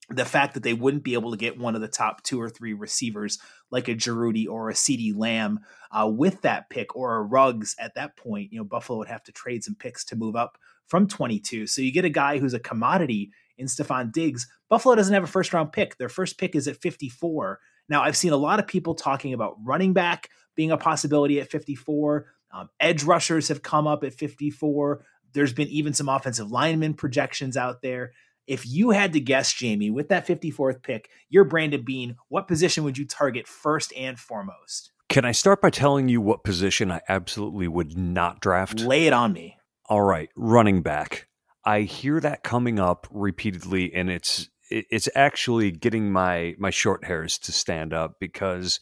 the 0.08 0.24
fact 0.24 0.54
that 0.54 0.62
they 0.62 0.74
wouldn't 0.74 1.04
be 1.04 1.14
able 1.14 1.30
to 1.30 1.36
get 1.36 1.58
one 1.58 1.74
of 1.74 1.80
the 1.80 1.88
top 1.88 2.22
two 2.22 2.40
or 2.40 2.50
three 2.50 2.72
receivers 2.72 3.38
like 3.70 3.88
a 3.88 3.94
Jeudy 3.94 4.46
or 4.48 4.68
a 4.68 4.74
CeeDee 4.74 5.16
Lamb 5.16 5.60
uh, 5.90 6.08
with 6.08 6.42
that 6.42 6.68
pick 6.70 6.94
or 6.96 7.16
a 7.16 7.22
Ruggs 7.22 7.74
at 7.78 7.94
that 7.94 8.16
point, 8.16 8.52
you 8.52 8.58
know, 8.58 8.64
Buffalo 8.64 8.98
would 8.98 9.08
have 9.08 9.22
to 9.24 9.32
trade 9.32 9.64
some 9.64 9.74
picks 9.74 10.04
to 10.06 10.16
move 10.16 10.36
up 10.36 10.58
from 10.86 11.06
22. 11.06 11.66
So 11.66 11.80
you 11.80 11.92
get 11.92 12.04
a 12.04 12.10
guy 12.10 12.38
who's 12.38 12.54
a 12.54 12.58
commodity 12.58 13.30
in 13.62 13.68
Stefon 13.68 14.12
Diggs. 14.12 14.46
Buffalo 14.68 14.94
doesn't 14.94 15.14
have 15.14 15.24
a 15.24 15.28
first 15.28 15.54
round 15.54 15.72
pick. 15.72 15.96
Their 15.96 16.10
first 16.10 16.36
pick 16.36 16.54
is 16.54 16.68
at 16.68 16.76
54. 16.76 17.58
Now, 17.88 18.02
I've 18.02 18.16
seen 18.16 18.32
a 18.32 18.36
lot 18.36 18.58
of 18.58 18.66
people 18.66 18.94
talking 18.94 19.32
about 19.32 19.56
running 19.64 19.94
back 19.94 20.28
being 20.54 20.70
a 20.70 20.76
possibility 20.76 21.40
at 21.40 21.50
54. 21.50 22.26
Um, 22.52 22.68
edge 22.80 23.04
rushers 23.04 23.48
have 23.48 23.62
come 23.62 23.86
up 23.86 24.04
at 24.04 24.12
54. 24.12 25.04
There's 25.32 25.54
been 25.54 25.68
even 25.68 25.94
some 25.94 26.08
offensive 26.08 26.50
lineman 26.50 26.94
projections 26.94 27.56
out 27.56 27.80
there. 27.80 28.12
If 28.46 28.66
you 28.66 28.90
had 28.90 29.12
to 29.14 29.20
guess, 29.20 29.52
Jamie, 29.52 29.90
with 29.90 30.08
that 30.08 30.26
54th 30.26 30.82
pick, 30.82 31.08
you're 31.30 31.44
Brandon 31.44 31.82
Beane. 31.82 32.16
what 32.28 32.48
position 32.48 32.84
would 32.84 32.98
you 32.98 33.06
target 33.06 33.46
first 33.46 33.92
and 33.96 34.18
foremost? 34.18 34.92
Can 35.08 35.24
I 35.24 35.32
start 35.32 35.62
by 35.62 35.70
telling 35.70 36.08
you 36.08 36.20
what 36.20 36.42
position 36.42 36.90
I 36.90 37.00
absolutely 37.08 37.68
would 37.68 37.96
not 37.96 38.40
draft? 38.40 38.80
Lay 38.80 39.06
it 39.06 39.12
on 39.12 39.32
me. 39.32 39.58
All 39.86 40.02
right, 40.02 40.30
running 40.36 40.82
back. 40.82 41.28
I 41.64 41.82
hear 41.82 42.20
that 42.20 42.42
coming 42.42 42.78
up 42.78 43.06
repeatedly, 43.10 43.92
and 43.94 44.10
it's 44.10 44.48
it's 44.70 45.08
actually 45.14 45.70
getting 45.70 46.10
my 46.10 46.54
my 46.58 46.70
short 46.70 47.04
hairs 47.04 47.38
to 47.38 47.52
stand 47.52 47.92
up 47.92 48.14
because 48.18 48.80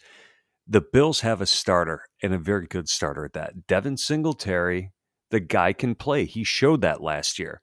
the 0.67 0.81
Bills 0.81 1.21
have 1.21 1.41
a 1.41 1.47
starter 1.47 2.05
and 2.23 2.33
a 2.33 2.39
very 2.39 2.67
good 2.67 2.89
starter 2.89 3.25
at 3.25 3.33
that. 3.33 3.67
Devin 3.67 3.97
Singletary, 3.97 4.93
the 5.31 5.41
guy 5.41 5.73
can 5.73 5.95
play. 5.95 6.25
He 6.25 6.45
showed 6.45 6.81
that 6.83 7.03
last 7.03 7.39
year. 7.39 7.61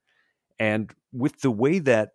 And 0.60 0.92
with 1.14 1.40
the 1.40 1.52
way 1.52 1.80
that 1.80 2.10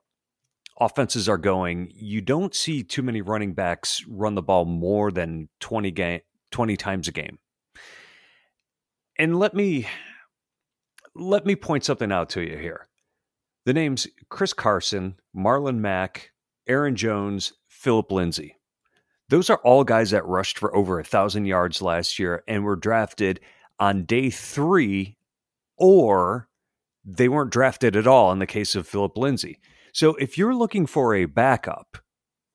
offenses 0.78 1.28
are 1.28 1.38
going, 1.38 1.90
you 1.94 2.21
don't 2.21 2.54
see 2.54 2.82
too 2.82 3.02
many 3.02 3.23
running 3.23 3.54
backs 3.54 4.04
run 4.06 4.35
the 4.35 4.42
ball 4.42 4.64
more 4.64 5.11
than 5.11 5.49
20 5.61 5.90
game 5.92 6.21
20 6.50 6.76
times 6.76 7.09
a 7.09 7.12
game. 7.12 7.38
And 9.18 9.38
let 9.38 9.54
me 9.54 9.87
let 11.14 11.44
me 11.44 11.56
point 11.56 11.85
something 11.85 12.12
out 12.12 12.30
to 12.30 12.42
you 12.42 12.59
here. 12.59 12.88
The 13.64 13.73
names 13.73 14.07
Chris 14.28 14.52
Carson, 14.52 15.16
Marlon 15.37 15.78
Mack, 15.78 16.33
Aaron 16.66 16.97
Jones, 16.97 17.52
Philip 17.69 18.11
Lindsay. 18.11 18.57
Those 19.28 19.50
are 19.50 19.61
all 19.64 19.85
guys 19.85 20.11
that 20.11 20.26
rushed 20.26 20.59
for 20.59 20.75
over 20.76 20.99
a 20.99 21.04
thousand 21.04 21.47
yards 21.47 21.81
last 21.81 22.19
year 22.19 22.42
and 22.47 22.64
were 22.64 22.76
drafted 22.76 23.40
on 23.78 24.04
day 24.04 24.31
three 24.31 25.16
or 25.76 26.49
they 27.04 27.28
weren't 27.28 27.50
drafted 27.50 27.97
at 27.97 28.07
all 28.07 28.31
in 28.31 28.38
the 28.38 28.47
case 28.47 28.75
of 28.75 28.87
Philip 28.87 29.16
Lindsay. 29.16 29.59
So 29.92 30.14
if 30.16 30.37
you're 30.38 30.54
looking 30.54 30.87
for 30.87 31.14
a 31.14 31.25
backup, 31.25 31.99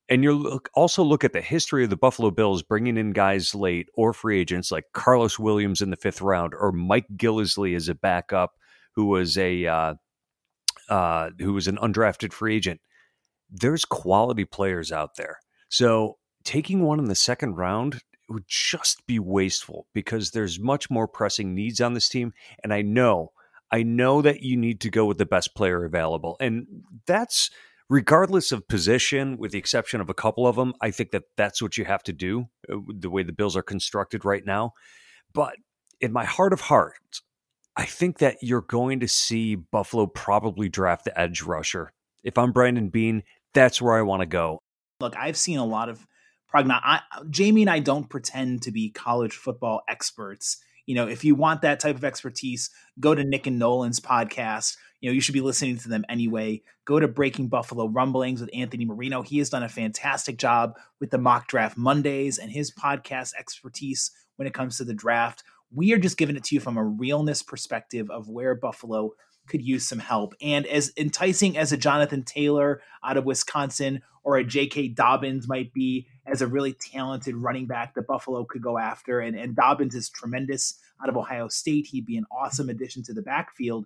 and 0.09 0.23
you 0.23 0.33
look 0.33 0.69
also 0.73 1.03
look 1.03 1.23
at 1.23 1.33
the 1.33 1.41
history 1.41 1.83
of 1.83 1.89
the 1.89 1.97
Buffalo 1.97 2.31
Bills 2.31 2.63
bringing 2.63 2.97
in 2.97 3.11
guys 3.11 3.53
late 3.53 3.89
or 3.95 4.13
free 4.13 4.39
agents 4.39 4.71
like 4.71 4.85
Karlos 4.93 5.37
Williams 5.37 5.81
in 5.81 5.89
the 5.89 5.97
fifth 5.97 6.21
round 6.21 6.53
or 6.55 6.71
Mike 6.71 7.07
Gillislee 7.17 7.75
as 7.75 7.89
a 7.89 7.95
backup 7.95 8.53
who 8.95 9.05
was 9.05 9.37
a 9.37 9.65
uh, 9.65 9.95
uh, 10.89 11.31
who 11.39 11.53
was 11.53 11.67
an 11.67 11.77
undrafted 11.77 12.33
free 12.33 12.55
agent. 12.55 12.81
There's 13.49 13.85
quality 13.85 14.45
players 14.45 14.91
out 14.91 15.15
there. 15.15 15.39
So 15.69 16.17
taking 16.43 16.81
one 16.81 16.99
in 16.99 17.05
the 17.05 17.15
second 17.15 17.55
round 17.55 18.01
would 18.29 18.45
just 18.47 19.05
be 19.07 19.19
wasteful 19.19 19.87
because 19.93 20.31
there's 20.31 20.59
much 20.59 20.89
more 20.89 21.07
pressing 21.07 21.55
needs 21.55 21.79
on 21.79 21.93
this 21.93 22.09
team. 22.09 22.33
And 22.63 22.73
I 22.73 22.81
know 22.81 23.31
I 23.71 23.83
know 23.83 24.21
that 24.21 24.41
you 24.43 24.55
need 24.57 24.79
to 24.81 24.89
go 24.89 25.05
with 25.05 25.17
the 25.17 25.25
best 25.25 25.55
player 25.55 25.83
available. 25.83 26.37
And 26.39 26.67
that's 27.05 27.49
regardless 27.89 28.51
of 28.51 28.67
position, 28.67 29.37
with 29.37 29.51
the 29.51 29.57
exception 29.57 30.01
of 30.01 30.09
a 30.09 30.13
couple 30.13 30.47
of 30.47 30.55
them. 30.55 30.73
I 30.81 30.91
think 30.91 31.11
that 31.11 31.23
that's 31.35 31.61
what 31.61 31.77
you 31.77 31.85
have 31.85 32.03
to 32.03 32.13
do 32.13 32.47
uh, 32.71 32.77
the 32.87 33.09
way 33.09 33.23
the 33.23 33.33
Bills 33.33 33.55
are 33.55 33.63
constructed 33.63 34.25
right 34.25 34.45
now. 34.45 34.73
But 35.33 35.55
in 35.99 36.11
my 36.11 36.25
heart 36.25 36.53
of 36.53 36.61
hearts, 36.61 37.21
I 37.77 37.85
think 37.85 38.17
that 38.17 38.37
you're 38.41 38.61
going 38.61 38.99
to 39.01 39.07
see 39.07 39.55
Buffalo 39.55 40.07
probably 40.07 40.67
draft 40.67 41.05
the 41.05 41.17
edge 41.19 41.43
rusher. 41.43 41.93
If 42.23 42.37
I'm 42.37 42.51
Brandon 42.51 42.89
Beane, 42.89 43.23
that's 43.53 43.81
where 43.81 43.93
I 43.93 44.01
want 44.01 44.21
to 44.21 44.25
go. 44.25 44.59
Look, 44.99 45.15
I've 45.15 45.37
seen 45.37 45.59
a 45.59 45.65
lot 45.65 45.87
of 45.87 46.05
prognos. 46.51 47.01
Jamie 47.29 47.61
and 47.61 47.69
I 47.69 47.79
don't 47.79 48.09
pretend 48.09 48.63
to 48.63 48.71
be 48.71 48.89
college 48.89 49.33
football 49.33 49.83
experts 49.87 50.57
you 50.87 50.95
know, 50.95 51.07
if 51.07 51.23
you 51.23 51.35
want 51.35 51.61
that 51.61 51.79
type 51.81 51.97
of 51.97 52.05
expertise, 52.05 52.71
go 52.99 53.13
to 53.13 53.23
Nick 53.23 53.45
and 53.45 53.59
Nolan's 53.59 53.99
podcast. 53.99 54.77
You 55.01 55.09
know, 55.09 55.13
you 55.13 55.21
should 55.21 55.33
be 55.33 55.41
listening 55.41 55.77
to 55.79 55.89
them 55.89 56.05
anyway. 56.09 56.63
Go 56.85 56.99
to 56.99 57.09
Breaking 57.09 57.49
Buffalo 57.49 57.87
Rumblings 57.87 58.39
with 58.39 58.49
Anthony 58.53 58.85
Marino. 58.85 59.21
He 59.21 59.37
has 59.39 59.49
done 59.49 59.63
a 59.63 59.69
fantastic 59.69 60.37
job 60.37 60.77
with 60.99 61.11
the 61.11 61.17
mock 61.17 61.47
draft 61.47 61.77
Mondays 61.77 62.39
and 62.39 62.49
his 62.49 62.71
podcast 62.71 63.33
expertise 63.37 64.11
when 64.37 64.47
it 64.47 64.53
comes 64.53 64.77
to 64.77 64.85
the 64.85 64.93
draft. 64.93 65.43
We 65.73 65.93
are 65.93 65.97
just 65.97 66.17
giving 66.17 66.35
it 66.35 66.43
to 66.45 66.55
you 66.55 66.61
from 66.61 66.77
a 66.77 66.83
realness 66.83 67.43
perspective 67.43 68.09
of 68.09 68.29
where 68.29 68.55
Buffalo 68.55 69.11
could 69.47 69.61
use 69.65 69.87
some 69.87 69.99
help. 69.99 70.33
And 70.41 70.65
as 70.67 70.91
enticing 70.97 71.57
as 71.57 71.71
a 71.71 71.77
Jonathan 71.77 72.23
Taylor 72.23 72.81
out 73.03 73.17
of 73.17 73.25
Wisconsin 73.25 74.01
or 74.23 74.37
a 74.37 74.43
J.K. 74.43 74.89
Dobbins 74.89 75.47
might 75.47 75.73
be 75.73 76.07
as 76.25 76.41
a 76.41 76.47
really 76.47 76.73
talented 76.73 77.35
running 77.35 77.65
back 77.65 77.95
that 77.95 78.07
Buffalo 78.07 78.43
could 78.43 78.61
go 78.61 78.77
after, 78.77 79.21
and, 79.21 79.37
and 79.37 79.55
Dobbins 79.55 79.95
is 79.95 80.09
tremendous 80.09 80.77
out 81.01 81.07
of 81.07 81.15
Ohio 81.15 81.47
State. 81.47 81.87
He'd 81.87 82.05
be 82.05 82.17
an 82.17 82.25
awesome 82.29 82.69
addition 82.69 83.03
to 83.03 83.13
the 83.13 83.21
backfield. 83.21 83.85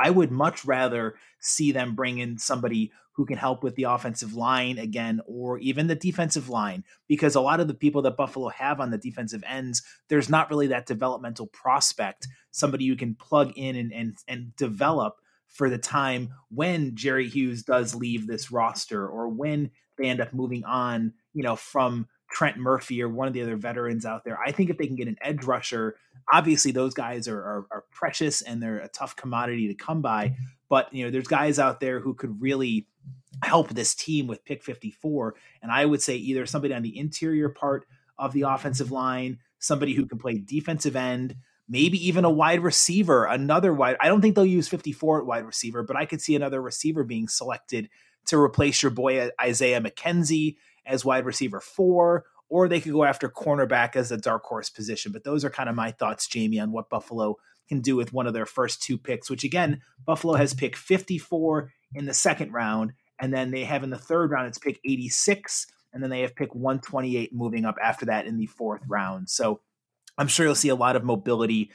I 0.00 0.10
would 0.10 0.30
much 0.30 0.64
rather 0.64 1.14
see 1.40 1.72
them 1.72 1.94
bring 1.94 2.18
in 2.18 2.38
somebody 2.38 2.92
who 3.12 3.26
can 3.26 3.36
help 3.36 3.64
with 3.64 3.74
the 3.74 3.82
offensive 3.82 4.34
line 4.34 4.78
again, 4.78 5.20
or 5.26 5.58
even 5.58 5.88
the 5.88 5.96
defensive 5.96 6.48
line, 6.48 6.84
because 7.08 7.34
a 7.34 7.40
lot 7.40 7.58
of 7.58 7.66
the 7.66 7.74
people 7.74 8.00
that 8.02 8.16
Buffalo 8.16 8.48
have 8.48 8.78
on 8.78 8.92
the 8.92 8.98
defensive 8.98 9.42
ends, 9.44 9.82
there's 10.08 10.28
not 10.28 10.48
really 10.50 10.68
that 10.68 10.86
developmental 10.86 11.48
prospect, 11.48 12.28
somebody 12.52 12.84
you 12.84 12.94
can 12.94 13.16
plug 13.16 13.52
in 13.56 13.74
and 13.74 13.92
and, 13.92 14.16
and 14.28 14.54
develop 14.54 15.16
for 15.48 15.68
the 15.68 15.78
time 15.78 16.32
when 16.50 16.94
Jerry 16.94 17.28
Hughes 17.28 17.64
does 17.64 17.92
leave 17.92 18.28
this 18.28 18.52
roster, 18.52 19.08
or 19.08 19.28
when 19.28 19.70
they 19.96 20.04
end 20.04 20.20
up 20.20 20.32
moving 20.32 20.64
on, 20.64 21.12
you 21.34 21.42
know, 21.42 21.56
from 21.56 22.06
Trent 22.30 22.56
Murphy 22.56 23.02
or 23.02 23.08
one 23.08 23.26
of 23.26 23.34
the 23.34 23.42
other 23.42 23.56
veterans 23.56 24.06
out 24.06 24.24
there. 24.24 24.38
I 24.38 24.52
think 24.52 24.70
if 24.70 24.78
they 24.78 24.86
can 24.86 24.96
get 24.96 25.08
an 25.08 25.18
edge 25.22 25.44
rusher 25.44 25.96
obviously 26.32 26.72
those 26.72 26.94
guys 26.94 27.28
are, 27.28 27.38
are, 27.38 27.66
are 27.70 27.84
precious 27.90 28.42
and 28.42 28.62
they're 28.62 28.78
a 28.78 28.88
tough 28.88 29.16
commodity 29.16 29.68
to 29.68 29.74
come 29.74 30.02
by. 30.02 30.28
Mm-hmm. 30.28 30.44
But 30.68 30.92
you 30.92 31.04
know, 31.04 31.10
there's 31.10 31.28
guys 31.28 31.58
out 31.58 31.80
there 31.80 32.00
who 32.00 32.14
could 32.14 32.40
really 32.40 32.86
help 33.42 33.68
this 33.70 33.94
team 33.94 34.26
with 34.26 34.44
pick 34.44 34.62
54. 34.62 35.34
And 35.62 35.70
I 35.70 35.84
would 35.84 36.02
say 36.02 36.16
either 36.16 36.46
somebody 36.46 36.74
on 36.74 36.82
the 36.82 36.98
interior 36.98 37.48
part 37.48 37.86
of 38.18 38.32
the 38.32 38.42
offensive 38.42 38.90
line, 38.90 39.38
somebody 39.58 39.94
who 39.94 40.06
can 40.06 40.18
play 40.18 40.38
defensive 40.38 40.96
end, 40.96 41.36
maybe 41.68 42.04
even 42.06 42.24
a 42.24 42.30
wide 42.30 42.60
receiver, 42.60 43.24
another 43.24 43.72
wide. 43.72 43.96
I 44.00 44.08
don't 44.08 44.20
think 44.20 44.34
they'll 44.34 44.46
use 44.46 44.68
54 44.68 45.20
at 45.20 45.26
wide 45.26 45.44
receiver, 45.44 45.82
but 45.82 45.96
I 45.96 46.06
could 46.06 46.20
see 46.20 46.34
another 46.34 46.60
receiver 46.60 47.04
being 47.04 47.28
selected 47.28 47.88
to 48.26 48.38
replace 48.38 48.82
your 48.82 48.90
boy 48.90 49.30
Isaiah 49.40 49.80
McKenzie 49.80 50.56
as 50.84 51.04
wide 51.04 51.26
receiver 51.26 51.60
four, 51.60 52.24
or 52.48 52.68
they 52.68 52.80
could 52.80 52.92
go 52.92 53.04
after 53.04 53.28
cornerback 53.28 53.96
as 53.96 54.10
a 54.10 54.16
dark 54.16 54.44
horse 54.44 54.70
position. 54.70 55.12
But 55.12 55.24
those 55.24 55.44
are 55.44 55.50
kind 55.50 55.68
of 55.68 55.74
my 55.74 55.90
thoughts, 55.90 56.26
Jamie, 56.26 56.60
on 56.60 56.72
what 56.72 56.88
Buffalo 56.88 57.36
can 57.68 57.80
do 57.80 57.96
with 57.96 58.12
one 58.12 58.26
of 58.26 58.32
their 58.32 58.46
first 58.46 58.82
two 58.82 58.96
picks, 58.96 59.28
which 59.28 59.44
again, 59.44 59.82
Buffalo 60.04 60.34
has 60.34 60.54
picked 60.54 60.76
54 60.76 61.70
in 61.94 62.06
the 62.06 62.14
second 62.14 62.52
round, 62.52 62.92
and 63.20 63.32
then 63.32 63.50
they 63.50 63.64
have 63.64 63.84
in 63.84 63.90
the 63.90 63.98
third 63.98 64.30
round, 64.30 64.48
it's 64.48 64.58
pick 64.58 64.80
86, 64.84 65.66
and 65.92 66.02
then 66.02 66.10
they 66.10 66.20
have 66.20 66.34
pick 66.34 66.54
128 66.54 67.34
moving 67.34 67.64
up 67.64 67.76
after 67.82 68.06
that 68.06 68.26
in 68.26 68.38
the 68.38 68.46
fourth 68.46 68.82
round. 68.88 69.28
So 69.28 69.60
I'm 70.16 70.28
sure 70.28 70.46
you'll 70.46 70.54
see 70.54 70.68
a 70.68 70.74
lot 70.74 70.96
of 70.96 71.04
mobility 71.04 71.70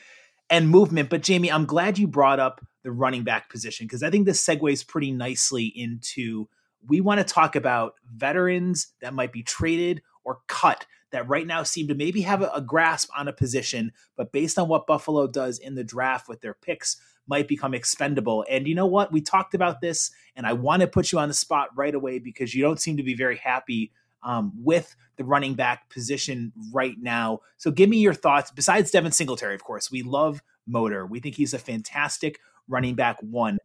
and 0.49 0.69
movement. 0.69 1.09
But 1.09 1.23
Jamie, 1.23 1.51
I'm 1.51 1.65
glad 1.65 1.97
you 1.97 2.07
brought 2.07 2.39
up 2.39 2.61
the 2.83 2.91
running 2.91 3.23
back 3.23 3.49
position 3.49 3.85
because 3.85 4.03
I 4.03 4.09
think 4.09 4.25
this 4.25 4.45
segues 4.45 4.85
pretty 4.85 5.11
nicely 5.11 5.65
into 5.65 6.47
we 6.85 6.99
want 6.99 7.19
to 7.19 7.33
talk 7.33 7.55
about 7.55 7.93
veterans 8.13 8.87
that 9.01 9.13
might 9.13 9.31
be 9.31 9.41
traded 9.41 10.01
or 10.23 10.39
cut 10.47 10.85
that 11.11 11.27
right 11.29 11.45
now 11.45 11.63
seem 11.63 11.87
to 11.87 11.95
maybe 11.95 12.21
have 12.21 12.41
a, 12.41 12.49
a, 12.55 12.61
grasp 12.61 13.09
on 13.15 13.27
a 13.27 13.33
position, 13.33 13.91
but 14.15 14.31
based 14.31 14.57
on 14.57 14.67
what 14.67 14.87
Buffalo 14.87 15.27
does 15.27 15.59
in 15.59 15.75
the 15.75 15.83
draft 15.83 16.27
with 16.27 16.41
their 16.41 16.55
picks, 16.55 16.97
might 17.27 17.47
become 17.47 17.73
expendable. 17.73 18.45
And 18.49 18.67
you 18.67 18.75
know 18.75 18.85
what? 18.85 19.11
We 19.11 19.21
talked 19.21 19.53
about 19.53 19.79
this, 19.79 20.11
and 20.35 20.45
I 20.45 20.53
want 20.53 20.81
to 20.81 20.87
put 20.87 21.11
you 21.11 21.19
on 21.19 21.29
the 21.29 21.33
spot 21.33 21.69
right 21.75 21.93
away 21.95 22.19
because 22.19 22.53
you 22.53 22.61
don't 22.61 22.81
seem 22.81 22.97
to 22.97 23.03
be 23.03 23.15
very 23.15 23.37
happy 23.37 23.91
um, 24.23 24.51
with 24.57 24.95
the 25.15 25.23
running 25.23 25.53
back 25.53 25.89
position 25.89 26.51
right 26.71 26.95
now. 26.99 27.39
So 27.57 27.71
give 27.71 27.89
me 27.89 27.97
your 27.97 28.13
thoughts. 28.13 28.51
Besides 28.51 28.91
Devin 28.91 29.11
Singletary, 29.11 29.55
of 29.55 29.63
course, 29.63 29.91
we 29.91 30.01
love 30.01 30.41
Motor. 30.65 31.05
We 31.05 31.19
think 31.19 31.35
he's 31.35 31.53
a 31.53 31.59
fantastic 31.59 32.39
running 32.67 32.95
back 32.95 33.17
one. 33.21 33.59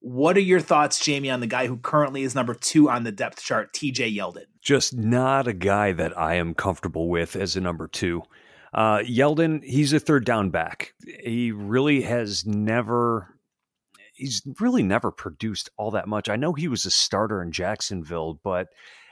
What 0.00 0.36
are 0.36 0.40
your 0.40 0.60
thoughts, 0.60 1.04
Jamie, 1.04 1.30
on 1.30 1.40
the 1.40 1.46
guy 1.46 1.66
who 1.66 1.78
currently 1.78 2.22
is 2.22 2.34
number 2.34 2.54
two 2.54 2.88
on 2.88 3.04
the 3.04 3.12
depth 3.12 3.42
chart, 3.42 3.72
TJ 3.72 4.14
Yeldon? 4.16 4.44
Just 4.66 4.96
not 4.96 5.46
a 5.46 5.52
guy 5.52 5.92
that 5.92 6.18
I 6.18 6.34
am 6.34 6.52
comfortable 6.52 7.08
with 7.08 7.36
as 7.36 7.54
a 7.54 7.60
number 7.60 7.86
two. 7.86 8.24
Uh, 8.74 8.98
Yeldon, 8.98 9.62
he's 9.62 9.92
a 9.92 10.00
third 10.00 10.24
down 10.24 10.50
back. 10.50 10.92
He 11.22 11.52
really 11.52 12.02
has 12.02 12.44
never, 12.44 13.38
he's 14.12 14.42
really 14.58 14.82
never 14.82 15.12
produced 15.12 15.70
all 15.76 15.92
that 15.92 16.08
much. 16.08 16.28
I 16.28 16.34
know 16.34 16.52
he 16.52 16.66
was 16.66 16.84
a 16.84 16.90
starter 16.90 17.40
in 17.40 17.52
Jacksonville, 17.52 18.40
but 18.42 18.66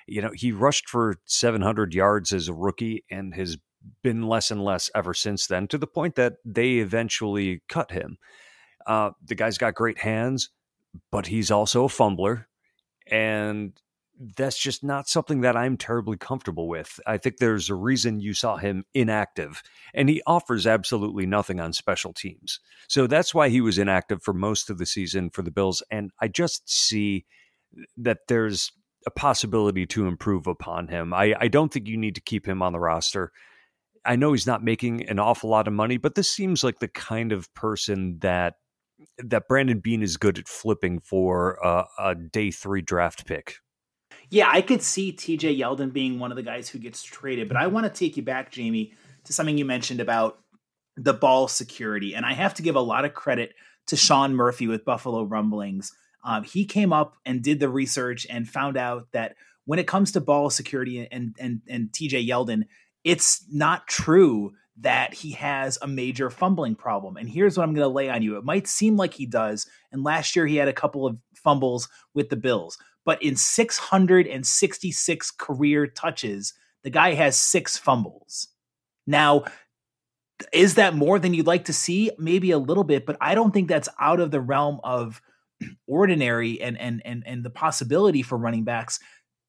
you 0.08 0.20
know, 0.20 0.32
he 0.34 0.50
rushed 0.50 0.88
for 0.88 1.20
700 1.26 1.94
yards 1.94 2.32
as 2.32 2.48
a 2.48 2.52
rookie 2.52 3.04
and 3.08 3.32
has 3.36 3.56
been 4.02 4.26
less 4.26 4.50
and 4.50 4.64
less 4.64 4.90
ever 4.96 5.14
since 5.14 5.46
then 5.46 5.68
to 5.68 5.78
the 5.78 5.86
point 5.86 6.16
that 6.16 6.38
they 6.44 6.78
eventually 6.78 7.62
cut 7.68 7.92
him. 7.92 8.18
Uh, 8.88 9.10
the 9.24 9.36
guy's 9.36 9.56
got 9.56 9.76
great 9.76 9.98
hands, 9.98 10.50
but 11.12 11.28
he's 11.28 11.52
also 11.52 11.84
a 11.84 11.88
fumbler. 11.88 12.48
And 13.06 13.80
that's 14.36 14.58
just 14.58 14.84
not 14.84 15.08
something 15.08 15.40
that 15.40 15.56
I'm 15.56 15.76
terribly 15.76 16.16
comfortable 16.16 16.68
with. 16.68 17.00
I 17.06 17.18
think 17.18 17.38
there's 17.38 17.68
a 17.68 17.74
reason 17.74 18.20
you 18.20 18.34
saw 18.34 18.56
him 18.56 18.84
inactive, 18.94 19.62
and 19.92 20.08
he 20.08 20.22
offers 20.26 20.66
absolutely 20.66 21.26
nothing 21.26 21.60
on 21.60 21.72
special 21.72 22.12
teams. 22.12 22.60
So 22.88 23.06
that's 23.06 23.34
why 23.34 23.48
he 23.48 23.60
was 23.60 23.78
inactive 23.78 24.22
for 24.22 24.32
most 24.32 24.70
of 24.70 24.78
the 24.78 24.86
season 24.86 25.30
for 25.30 25.42
the 25.42 25.50
Bills. 25.50 25.82
And 25.90 26.12
I 26.20 26.28
just 26.28 26.70
see 26.70 27.26
that 27.96 28.18
there's 28.28 28.70
a 29.06 29.10
possibility 29.10 29.86
to 29.86 30.06
improve 30.06 30.46
upon 30.46 30.88
him. 30.88 31.12
I, 31.12 31.34
I 31.38 31.48
don't 31.48 31.72
think 31.72 31.88
you 31.88 31.96
need 31.96 32.14
to 32.14 32.20
keep 32.20 32.46
him 32.46 32.62
on 32.62 32.72
the 32.72 32.80
roster. 32.80 33.32
I 34.04 34.16
know 34.16 34.32
he's 34.32 34.46
not 34.46 34.62
making 34.62 35.08
an 35.08 35.18
awful 35.18 35.50
lot 35.50 35.66
of 35.66 35.74
money, 35.74 35.96
but 35.96 36.14
this 36.14 36.30
seems 36.30 36.62
like 36.62 36.78
the 36.78 36.88
kind 36.88 37.32
of 37.32 37.52
person 37.54 38.18
that 38.20 38.54
that 39.18 39.48
Brandon 39.48 39.80
Beane 39.80 40.02
is 40.02 40.16
good 40.16 40.38
at 40.38 40.48
flipping 40.48 41.00
for 41.00 41.58
a, 41.62 41.84
a 41.98 42.14
day 42.14 42.50
three 42.50 42.80
draft 42.80 43.26
pick. 43.26 43.56
Yeah, 44.30 44.48
I 44.50 44.62
could 44.62 44.82
see 44.82 45.12
TJ 45.12 45.58
Yeldon 45.58 45.92
being 45.92 46.18
one 46.18 46.32
of 46.32 46.36
the 46.36 46.42
guys 46.42 46.68
who 46.68 46.78
gets 46.78 47.02
traded, 47.02 47.48
but 47.48 47.56
I 47.56 47.66
want 47.66 47.84
to 47.84 47.90
take 47.90 48.16
you 48.16 48.22
back, 48.22 48.50
Jamie, 48.50 48.92
to 49.24 49.32
something 49.32 49.58
you 49.58 49.64
mentioned 49.64 50.00
about 50.00 50.38
the 50.96 51.14
ball 51.14 51.48
security. 51.48 52.14
And 52.14 52.24
I 52.24 52.34
have 52.34 52.54
to 52.54 52.62
give 52.62 52.76
a 52.76 52.80
lot 52.80 53.04
of 53.04 53.14
credit 53.14 53.54
to 53.88 53.96
Sean 53.96 54.34
Murphy 54.34 54.66
with 54.66 54.84
Buffalo 54.84 55.24
Rumblings 55.24 55.92
um, 56.24 56.42
he 56.42 56.64
came 56.64 56.92
up 56.92 57.16
and 57.26 57.42
did 57.42 57.60
the 57.60 57.68
research 57.68 58.26
and 58.28 58.48
found 58.48 58.76
out 58.76 59.08
that 59.12 59.36
when 59.66 59.78
it 59.78 59.86
comes 59.86 60.12
to 60.12 60.20
ball 60.20 60.50
security 60.50 61.06
and 61.10 61.36
and 61.38 61.60
and 61.68 61.90
TJ 61.90 62.26
Yeldon, 62.26 62.64
it's 63.04 63.44
not 63.52 63.86
true 63.86 64.52
that 64.80 65.14
he 65.14 65.32
has 65.32 65.78
a 65.82 65.86
major 65.86 66.30
fumbling 66.30 66.74
problem. 66.74 67.16
And 67.16 67.28
here's 67.28 67.56
what 67.56 67.62
I'm 67.62 67.74
going 67.74 67.88
to 67.88 67.94
lay 67.94 68.10
on 68.10 68.22
you. 68.22 68.36
It 68.36 68.44
might 68.44 68.66
seem 68.66 68.96
like 68.96 69.14
he 69.14 69.26
does, 69.26 69.66
and 69.92 70.02
last 70.02 70.34
year 70.34 70.46
he 70.46 70.56
had 70.56 70.68
a 70.68 70.72
couple 70.72 71.06
of 71.06 71.18
fumbles 71.36 71.88
with 72.14 72.30
the 72.30 72.36
Bills, 72.36 72.78
but 73.04 73.22
in 73.22 73.36
666 73.36 75.30
career 75.32 75.86
touches, 75.86 76.54
the 76.82 76.90
guy 76.90 77.14
has 77.14 77.36
six 77.36 77.76
fumbles. 77.76 78.48
Now, 79.06 79.44
is 80.52 80.74
that 80.74 80.94
more 80.94 81.18
than 81.18 81.34
you'd 81.34 81.46
like 81.46 81.66
to 81.66 81.72
see? 81.72 82.10
Maybe 82.18 82.50
a 82.50 82.58
little 82.58 82.84
bit, 82.84 83.06
but 83.06 83.16
I 83.20 83.34
don't 83.34 83.52
think 83.52 83.68
that's 83.68 83.88
out 84.00 84.20
of 84.20 84.30
the 84.30 84.40
realm 84.40 84.80
of 84.82 85.20
ordinary 85.86 86.60
and 86.60 86.78
and 86.78 87.02
and 87.04 87.22
and 87.26 87.44
the 87.44 87.50
possibility 87.50 88.22
for 88.22 88.38
running 88.38 88.64
backs 88.64 88.98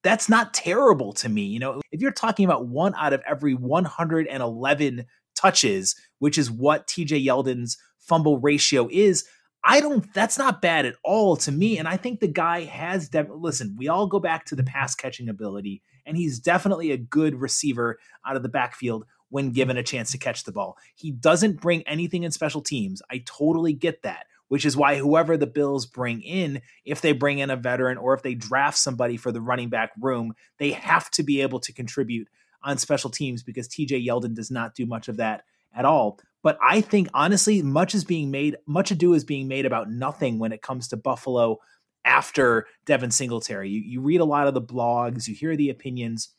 that's 0.04 0.30
not 0.30 0.54
terrible 0.54 1.14
to 1.14 1.28
me 1.28 1.42
you 1.42 1.60
know 1.60 1.82
if 1.92 2.02
you're 2.02 2.12
talking 2.12 2.46
about 2.46 2.68
one 2.68 2.94
out 2.96 3.14
of 3.14 3.24
every 3.28 3.56
111 3.56 5.06
touches 5.36 5.96
which 6.20 6.38
is 6.38 6.52
what 6.52 6.88
TJ 6.88 7.26
Yeldon's 7.26 7.78
fumble 8.00 8.38
ratio 8.40 8.88
is 8.92 9.26
I 9.68 9.82
don't 9.82 10.14
that's 10.14 10.38
not 10.38 10.62
bad 10.62 10.86
at 10.86 10.96
all 11.04 11.36
to 11.38 11.52
me 11.52 11.78
and 11.80 11.88
I 11.88 11.98
think 11.98 12.20
the 12.20 12.28
guy 12.28 12.64
has 12.64 13.10
de- 13.10 13.28
listen 13.34 13.76
we 13.78 13.88
all 13.88 14.06
go 14.06 14.20
back 14.20 14.46
to 14.46 14.56
the 14.56 14.64
pass 14.64 14.94
catching 14.94 15.28
ability 15.28 15.82
and 16.06 16.16
he's 16.16 16.40
definitely 16.40 16.92
a 16.92 16.98
good 16.98 17.36
receiver 17.36 17.98
out 18.26 18.36
of 18.36 18.44
the 18.44 18.50
backfield 18.50 19.06
when 19.30 19.52
given 19.52 19.76
a 19.76 19.84
chance 19.84 20.12
to 20.12 20.20
catch 20.20 20.44
the 20.44 20.52
ball. 20.52 20.78
He 20.96 21.12
doesn't 21.12 21.60
bring 21.60 21.82
anything 21.88 22.24
in 22.24 22.32
special 22.32 22.62
teams. 22.62 23.02
I 23.10 23.24
totally 23.26 23.74
get 23.74 24.04
that 24.04 24.28
which 24.48 24.66
is 24.66 24.78
why 24.78 24.96
whoever 24.96 25.38
the 25.38 25.48
Bills 25.48 25.86
bring 25.86 26.22
in, 26.22 26.62
if 26.84 27.02
they 27.02 27.12
bring 27.14 27.40
in 27.40 27.50
a 27.50 27.56
veteran 27.56 27.98
or 27.98 28.14
if 28.14 28.22
they 28.22 28.36
draft 28.36 28.78
somebody 28.78 29.18
for 29.18 29.32
the 29.32 29.42
running 29.42 29.70
back 29.70 29.92
room, 30.00 30.34
they 30.60 30.72
have 30.72 31.10
to 31.12 31.24
be 31.24 31.42
able 31.42 31.60
to 31.60 31.74
contribute 31.74 32.28
on 32.64 32.78
special 32.78 33.10
teams 33.10 33.44
because 33.44 33.68
TJ 33.68 34.06
Yeldon 34.06 34.36
does 34.36 34.52
not 34.52 34.76
do 34.76 34.86
much 34.86 35.08
of 35.08 35.18
that 35.18 35.44
at 35.74 35.86
all. 35.86 36.20
But 36.46 36.60
I 36.62 36.82
think 36.82 37.08
honestly, 37.12 37.64
much 37.64 37.96
is 37.96 38.06
being 38.06 38.30
made, 38.30 38.56
much 38.68 38.92
ado 38.92 39.16
is 39.16 39.24
being 39.24 39.48
made 39.48 39.66
about 39.66 39.90
nothing 39.90 40.38
when 40.38 40.52
it 40.52 40.62
comes 40.62 40.88
to 40.90 40.96
Buffalo 40.96 41.58
after 42.06 42.68
Devin 42.86 43.10
Singletary. 43.10 43.68
You, 43.72 43.82
you 43.82 44.00
read 44.00 44.22
a 44.22 44.26
lot 44.26 44.46
of 44.46 44.54
the 44.54 44.62
blogs, 44.62 45.28
you 45.28 45.34
hear 45.34 45.56
the 45.56 45.72
opinions 45.72 46.30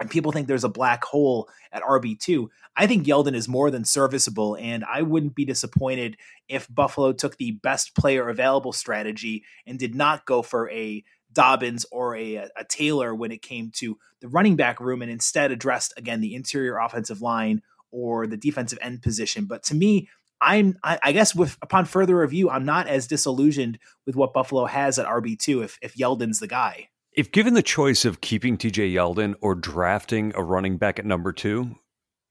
and 0.00 0.08
people 0.08 0.30
think 0.30 0.46
there's 0.46 0.62
a 0.62 0.68
black 0.68 1.04
hole 1.04 1.48
at 1.72 1.82
RB2. 1.82 2.46
I 2.76 2.86
think 2.86 3.04
Yeldon 3.04 3.34
is 3.34 3.48
more 3.48 3.68
than 3.72 3.84
serviceable, 3.84 4.56
and 4.56 4.84
I 4.84 5.02
wouldn't 5.02 5.34
be 5.34 5.44
disappointed 5.44 6.16
if 6.48 6.72
Buffalo 6.72 7.12
took 7.12 7.36
the 7.36 7.50
best 7.50 7.96
player 7.96 8.28
available 8.28 8.72
strategy 8.72 9.42
and 9.66 9.76
did 9.76 9.96
not 9.96 10.24
go 10.24 10.42
for 10.42 10.70
a 10.70 11.02
Dobbins 11.32 11.84
or 11.90 12.14
a, 12.14 12.36
a 12.36 12.64
Taylor 12.68 13.12
when 13.12 13.32
it 13.32 13.42
came 13.42 13.72
to 13.76 13.98
the 14.20 14.28
running 14.28 14.54
back 14.54 14.78
room 14.78 15.02
and 15.02 15.10
instead 15.10 15.50
addressed, 15.50 15.94
again, 15.96 16.20
the 16.20 16.36
interior 16.36 16.78
offensive 16.78 17.20
line 17.20 17.60
or 17.90 18.26
the 18.26 18.36
defensive 18.36 18.78
end 18.82 19.02
position. 19.02 19.44
But 19.44 19.62
to 19.64 19.74
me, 19.74 20.08
I'm 20.40 20.78
I, 20.84 20.98
I, 21.02 21.12
guess 21.12 21.34
with 21.34 21.56
upon 21.62 21.84
further 21.84 22.18
review, 22.18 22.48
I'm 22.50 22.64
not 22.64 22.86
as 22.86 23.06
disillusioned 23.06 23.78
with 24.06 24.14
what 24.14 24.32
Buffalo 24.32 24.66
has 24.66 24.98
at 24.98 25.06
RB 25.06 25.38
two 25.38 25.62
if 25.62 25.78
if 25.82 25.96
Yeldon's 25.96 26.40
the 26.40 26.46
guy. 26.46 26.88
If 27.12 27.32
given 27.32 27.54
the 27.54 27.62
choice 27.62 28.04
of 28.04 28.20
keeping 28.20 28.56
TJ 28.56 28.92
Yeldon 28.92 29.34
or 29.40 29.54
drafting 29.54 30.32
a 30.36 30.42
running 30.42 30.76
back 30.76 30.98
at 30.98 31.06
number 31.06 31.32
two, 31.32 31.74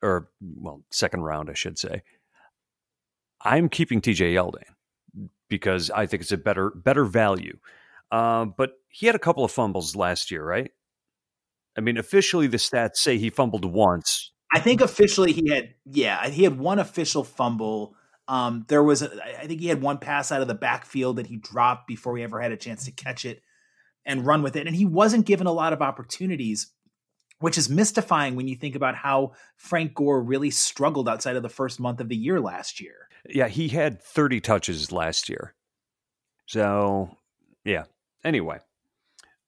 or 0.01 0.29
well, 0.41 0.83
second 0.91 1.21
round, 1.21 1.49
I 1.49 1.53
should 1.53 1.77
say, 1.77 2.03
I'm 3.41 3.67
keeping 3.67 3.99
TJ 3.99 4.33
Yeldon 4.33 4.63
because 5.49 5.91
I 5.91 6.05
think 6.05 6.21
it's 6.21 6.31
a 6.31 6.37
better 6.37 6.69
better 6.69 7.03
value. 7.03 7.57
Uh, 8.09 8.45
but 8.45 8.71
he 8.87 9.05
had 9.05 9.15
a 9.15 9.19
couple 9.19 9.43
of 9.43 9.51
fumbles 9.51 9.95
last 9.95 10.31
year, 10.31 10.45
right? 10.45 10.71
I 11.77 11.81
mean, 11.81 11.97
officially 11.97 12.47
the 12.47 12.57
stats 12.57 12.95
say 12.95 13.17
he 13.17 13.29
fumbled 13.29 13.65
once. 13.65 14.31
I 14.53 14.59
think 14.59 14.81
officially 14.81 15.33
he 15.33 15.49
had, 15.49 15.73
yeah, 15.85 16.27
he 16.29 16.43
had 16.43 16.57
one 16.57 16.79
official 16.79 17.23
fumble. 17.23 17.95
Um, 18.27 18.65
there 18.69 18.83
was, 18.83 19.01
a, 19.01 19.11
I 19.39 19.47
think 19.47 19.61
he 19.61 19.67
had 19.67 19.81
one 19.81 19.97
pass 19.97 20.31
out 20.31 20.41
of 20.41 20.47
the 20.47 20.53
backfield 20.53 21.17
that 21.17 21.27
he 21.27 21.37
dropped 21.37 21.87
before 21.87 22.17
he 22.17 22.23
ever 22.23 22.39
had 22.39 22.51
a 22.51 22.57
chance 22.57 22.85
to 22.85 22.91
catch 22.91 23.25
it 23.25 23.41
and 24.05 24.25
run 24.25 24.43
with 24.43 24.55
it. 24.55 24.67
And 24.67 24.75
he 24.75 24.85
wasn't 24.85 25.25
given 25.25 25.47
a 25.47 25.51
lot 25.51 25.73
of 25.73 25.81
opportunities 25.81 26.71
which 27.39 27.57
is 27.57 27.69
mystifying 27.69 28.35
when 28.35 28.47
you 28.47 28.55
think 28.55 28.75
about 28.75 28.95
how 28.95 29.33
Frank 29.55 29.93
Gore 29.93 30.21
really 30.21 30.49
struggled 30.49 31.07
outside 31.07 31.35
of 31.35 31.43
the 31.43 31.49
first 31.49 31.79
month 31.79 31.99
of 31.99 32.09
the 32.09 32.15
year 32.15 32.39
last 32.39 32.81
year. 32.81 33.09
Yeah, 33.29 33.47
he 33.47 33.67
had 33.67 34.01
30 34.01 34.41
touches 34.41 34.91
last 34.91 35.29
year. 35.29 35.53
So, 36.47 37.15
yeah. 37.63 37.83
Anyway, 38.23 38.59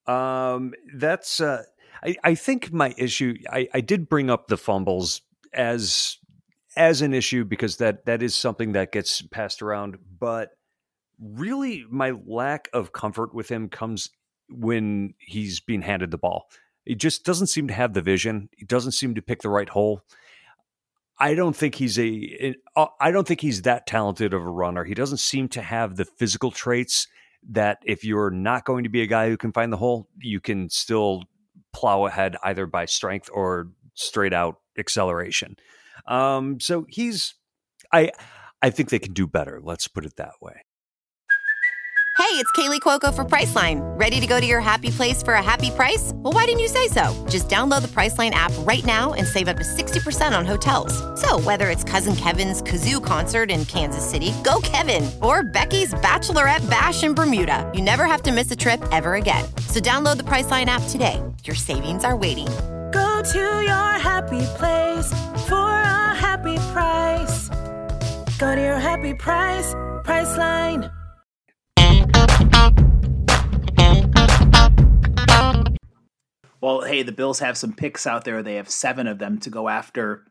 um, 0.05 0.73
that's, 0.93 1.39
uh, 1.39 1.63
I, 2.03 2.15
I 2.23 2.35
think 2.35 2.71
my 2.71 2.93
issue, 2.97 3.35
I, 3.51 3.67
I 3.73 3.81
did 3.81 4.09
bring 4.09 4.29
up 4.29 4.47
the 4.47 4.57
fumbles 4.57 5.21
as 5.53 6.17
as 6.77 7.01
an 7.01 7.13
issue 7.13 7.43
because 7.43 7.77
that 7.77 8.05
that 8.05 8.21
is 8.21 8.35
something 8.35 8.73
that 8.73 8.91
gets 8.91 9.23
passed 9.23 9.61
around 9.63 9.97
but 10.19 10.51
really 11.19 11.85
my 11.89 12.13
lack 12.25 12.69
of 12.73 12.93
comfort 12.93 13.33
with 13.33 13.49
him 13.49 13.69
comes 13.69 14.09
when 14.49 15.13
he's 15.19 15.59
being 15.59 15.81
handed 15.81 16.11
the 16.11 16.17
ball. 16.17 16.49
He 16.85 16.95
just 16.95 17.25
doesn't 17.25 17.47
seem 17.47 17.67
to 17.67 17.73
have 17.73 17.93
the 17.93 18.01
vision. 18.01 18.49
He 18.57 18.65
doesn't 18.65 18.93
seem 18.93 19.15
to 19.15 19.21
pick 19.21 19.41
the 19.41 19.49
right 19.49 19.69
hole. 19.69 20.01
I 21.21 21.35
don't 21.35 21.55
think 21.55 21.75
he's 21.75 21.99
a 21.99 22.55
i 22.77 23.11
don't 23.11 23.27
think 23.27 23.41
he's 23.41 23.63
that 23.63 23.85
talented 23.85 24.33
of 24.33 24.41
a 24.41 24.49
runner. 24.49 24.85
He 24.85 24.93
doesn't 24.93 25.17
seem 25.17 25.49
to 25.49 25.61
have 25.61 25.97
the 25.97 26.05
physical 26.05 26.49
traits 26.49 27.07
that 27.49 27.79
if 27.85 28.03
you're 28.05 28.31
not 28.31 28.65
going 28.65 28.83
to 28.83 28.89
be 28.89 29.01
a 29.01 29.07
guy 29.07 29.27
who 29.27 29.37
can 29.37 29.51
find 29.51 29.71
the 29.71 29.77
hole 29.77 30.07
you 30.17 30.39
can 30.39 30.69
still 30.69 31.23
plow 31.73 32.05
ahead 32.05 32.35
either 32.43 32.65
by 32.65 32.85
strength 32.85 33.29
or 33.33 33.69
straight 33.93 34.33
out 34.33 34.59
acceleration 34.77 35.55
um, 36.09 36.59
so 36.59 36.85
he's, 36.89 37.35
I, 37.91 38.11
I 38.61 38.69
think 38.69 38.89
they 38.89 38.99
can 38.99 39.13
do 39.13 39.27
better. 39.27 39.59
Let's 39.61 39.87
put 39.87 40.05
it 40.05 40.15
that 40.17 40.33
way. 40.41 40.63
Hey, 42.17 42.35
it's 42.35 42.51
Kaley 42.51 42.81
Cuoco 42.81 43.13
for 43.13 43.23
Priceline. 43.23 43.79
Ready 43.97 44.19
to 44.19 44.27
go 44.27 44.41
to 44.41 44.45
your 44.45 44.59
happy 44.59 44.91
place 44.91 45.23
for 45.23 45.35
a 45.35 45.41
happy 45.41 45.71
price? 45.71 46.11
Well, 46.15 46.33
why 46.33 46.43
didn't 46.45 46.59
you 46.59 46.67
say 46.67 46.89
so? 46.89 47.25
Just 47.29 47.47
download 47.47 47.81
the 47.81 47.87
Priceline 47.87 48.31
app 48.31 48.51
right 48.59 48.83
now 48.83 49.13
and 49.13 49.25
save 49.25 49.47
up 49.47 49.55
to 49.55 49.63
60% 49.63 50.37
on 50.37 50.45
hotels. 50.45 50.93
So, 51.19 51.39
whether 51.39 51.69
it's 51.69 51.83
Cousin 51.85 52.17
Kevin's 52.17 52.61
Kazoo 52.61 53.03
concert 53.03 53.49
in 53.49 53.63
Kansas 53.65 54.07
City, 54.07 54.33
go 54.43 54.59
Kevin, 54.63 55.09
or 55.23 55.43
Becky's 55.43 55.93
Bachelorette 55.93 56.69
Bash 56.69 57.03
in 57.03 57.13
Bermuda, 57.13 57.71
you 57.73 57.81
never 57.81 58.03
have 58.03 58.21
to 58.23 58.33
miss 58.33 58.51
a 58.51 58.55
trip 58.55 58.83
ever 58.91 59.15
again. 59.15 59.45
So, 59.67 59.79
download 59.79 60.17
the 60.17 60.23
Priceline 60.23 60.65
app 60.65 60.83
today. 60.89 61.23
Your 61.45 61.55
savings 61.55 62.03
are 62.03 62.15
waiting 62.15 62.47
Go 62.91 63.21
to 63.21 63.39
your 63.39 63.99
happy 63.99 64.45
place 64.57 65.11
for 65.47 65.69
a 65.69 66.15
happy 66.15 66.57
price. 66.71 67.49
Go 68.39 68.55
to 68.55 68.61
your 68.61 68.79
happy 68.79 69.13
price, 69.13 69.73
Priceline. 70.03 70.91
Well, 76.61 76.81
hey, 76.81 77.03
the 77.03 77.11
Bills 77.11 77.39
have 77.39 77.57
some 77.57 77.73
picks 77.73 78.07
out 78.07 78.25
there. 78.25 78.41
They 78.41 78.55
have 78.55 78.69
seven 78.69 79.05
of 79.05 79.19
them 79.19 79.37
to 79.39 79.49
go 79.49 79.69
after 79.69 80.25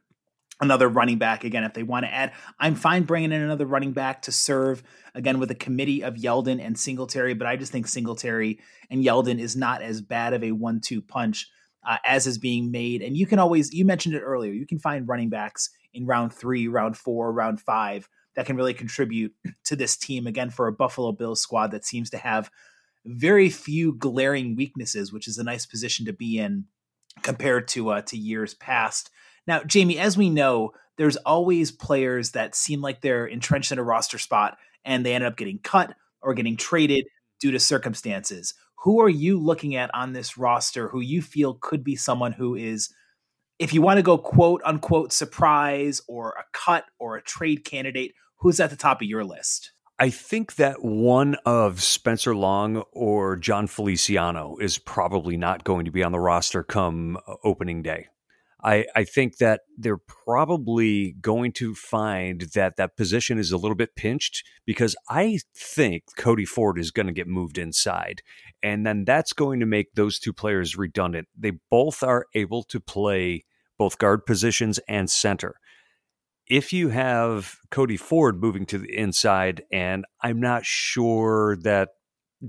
another 0.61 0.89
running 0.89 1.19
back 1.19 1.45
again 1.45 1.65
if 1.65 1.75
they 1.75 1.83
want 1.83 2.05
to 2.05 2.13
add. 2.13 2.33
I'm 2.59 2.75
fine 2.75 3.05
bringing 3.05 3.33
in 3.33 3.41
another 3.43 3.67
running 3.67 3.93
back 3.93 4.23
to 4.23 4.33
serve 4.33 4.83
again 5.15 5.39
with 5.39 5.51
a 5.51 5.55
committee 5.55 6.03
of 6.03 6.15
Yeldon 6.15 6.65
and 6.65 6.79
Singletary, 6.79 7.35
but 7.35 7.47
I 7.47 7.57
just 7.57 7.73
think 7.73 7.87
Singletary 7.87 8.59
and 8.91 9.05
Yeldon 9.05 9.39
is 9.39 9.57
not 9.57 9.83
as 9.83 10.01
bad 10.01 10.33
of 10.33 10.43
a 10.43 10.53
one-two 10.53 11.03
punch 11.03 11.49
uh, 11.87 11.97
as 12.05 12.27
is 12.27 12.39
being 12.39 12.71
made. 12.71 13.03
And 13.03 13.17
you 13.17 13.27
can 13.27 13.39
always, 13.39 13.73
you 13.73 13.85
mentioned 13.85 14.15
it 14.15 14.21
earlier, 14.21 14.53
you 14.53 14.67
can 14.67 14.79
find 14.79 15.09
running 15.09 15.31
backs 15.31 15.71
in 15.95 16.07
round 16.07 16.33
three, 16.33 16.69
round 16.69 16.97
four, 16.97 17.33
round 17.33 17.61
five 17.61 18.09
that 18.35 18.47
can 18.47 18.57
really 18.57 18.75
contribute 18.75 19.33
to 19.65 19.77
this 19.77 19.97
team. 19.97 20.27
Again, 20.27 20.51
for 20.51 20.67
a 20.67 20.73
Buffalo 20.73 21.13
Bills 21.13 21.41
squad 21.41 21.71
that 21.71 21.85
seems 21.85 22.11
to 22.11 22.19
have 22.19 22.51
very 23.07 23.49
few 23.49 23.95
glaring 23.95 24.55
weaknesses, 24.55 25.13
which 25.13 25.29
is 25.29 25.39
a 25.39 25.45
nice 25.45 25.67
position 25.67 26.05
to 26.07 26.13
be 26.13 26.39
in 26.39 26.65
compared 27.23 27.69
to 27.69 27.91
uh, 27.91 28.03
to 28.03 28.17
years 28.17 28.55
past. 28.55 29.11
Now, 29.49 29.65
Jamie, 29.65 29.99
as 29.99 30.17
we 30.17 30.31
know, 30.31 30.71
there's 30.99 31.17
always 31.17 31.73
players 31.73 32.33
that 32.33 32.55
seem 32.55 32.81
like 32.81 33.01
they're 33.01 33.27
entrenched 33.27 33.73
in 33.73 33.79
a 33.79 33.83
roster 33.83 34.19
spot 34.19 34.59
and 34.85 35.05
they 35.05 35.15
end 35.15 35.25
up 35.25 35.37
getting 35.37 35.59
cut 35.59 35.95
or 36.23 36.35
getting 36.35 36.57
traded 36.57 37.07
due 37.41 37.51
to 37.51 37.59
circumstances 37.59 38.55
who 38.83 39.01
are 39.01 39.09
you 39.09 39.39
looking 39.39 39.75
at 39.75 39.91
on 39.95 40.13
this 40.13 40.39
roster 40.39 40.89
who 40.89 41.01
you 41.01 41.23
feel 41.23 41.55
could 41.55 41.83
be 41.83 41.97
someone 41.97 42.33
who 42.33 42.55
is 42.55 42.93
if 43.59 43.73
you 43.73 43.83
want 43.83 43.99
to 43.99 44.03
go 44.03 44.19
quote 44.19 44.63
unquote 44.65 45.13
surprise 45.13 46.01
or 46.09 46.31
a 46.31 46.45
cut 46.53 46.85
or 46.99 47.17
a 47.17 47.23
trade 47.23 47.65
candidate 47.65 48.13
who's 48.39 48.61
at 48.61 48.71
the 48.71 48.77
top 48.77 49.01
of 49.01 49.09
your 49.09 49.25
list 49.25 49.73
I 50.01 50.11
think 50.11 50.55
that 50.57 50.85
one 50.85 51.35
of 51.45 51.83
Spencer 51.83 52.33
Long 52.33 52.85
or 52.93 53.35
Jon 53.37 53.67
Feliciano 53.67 54.57
is 54.61 54.79
probably 54.79 55.37
not 55.37 55.65
going 55.65 55.87
to 55.87 55.91
be 55.91 56.05
on 56.05 56.13
the 56.13 56.21
roster 56.21 56.63
come 56.63 57.19
uh, 57.27 57.35
opening 57.43 57.83
day. 57.83 58.07
I, 58.63 58.87
I 58.97 59.05
think 59.05 59.37
that 59.37 59.61
they're 59.77 59.99
probably 59.99 61.13
going 61.21 61.53
to 61.53 61.75
find 61.75 62.43
that 62.55 62.77
that 62.77 62.97
position 62.97 63.39
is 63.39 63.53
a 63.53 63.57
little 63.57 63.77
bit 63.77 63.95
pinched 63.95 64.43
because 64.67 64.97
I 65.09 65.39
think 65.57 66.05
Cody 66.17 66.45
Ford 66.45 66.79
is 66.79 66.91
going 66.91 67.07
to 67.07 67.13
get 67.13 67.29
moved 67.29 67.57
inside. 67.57 68.23
And 68.63 68.85
then 68.85 69.05
that's 69.05 69.33
going 69.33 69.61
to 69.61 69.67
make 69.67 69.95
those 69.95 70.19
two 70.19 70.33
players 70.33 70.77
redundant. 70.77 71.29
They 71.39 71.53
both 71.71 72.03
are 72.03 72.27
able 72.35 72.65
to 72.65 72.81
play 72.81 73.45
both 73.79 73.99
guard 73.99 74.27
positions 74.27 74.81
and 74.89 75.09
center. 75.09 75.55
If 76.49 76.73
you 76.73 76.89
have 76.89 77.59
Cody 77.71 77.97
Ford 77.97 78.41
moving 78.41 78.67
to 78.67 78.79
the 78.79 78.93
inside, 78.93 79.63
and 79.71 80.05
I'm 80.21 80.41
not 80.41 80.65
sure 80.65 81.57
that 81.63 81.91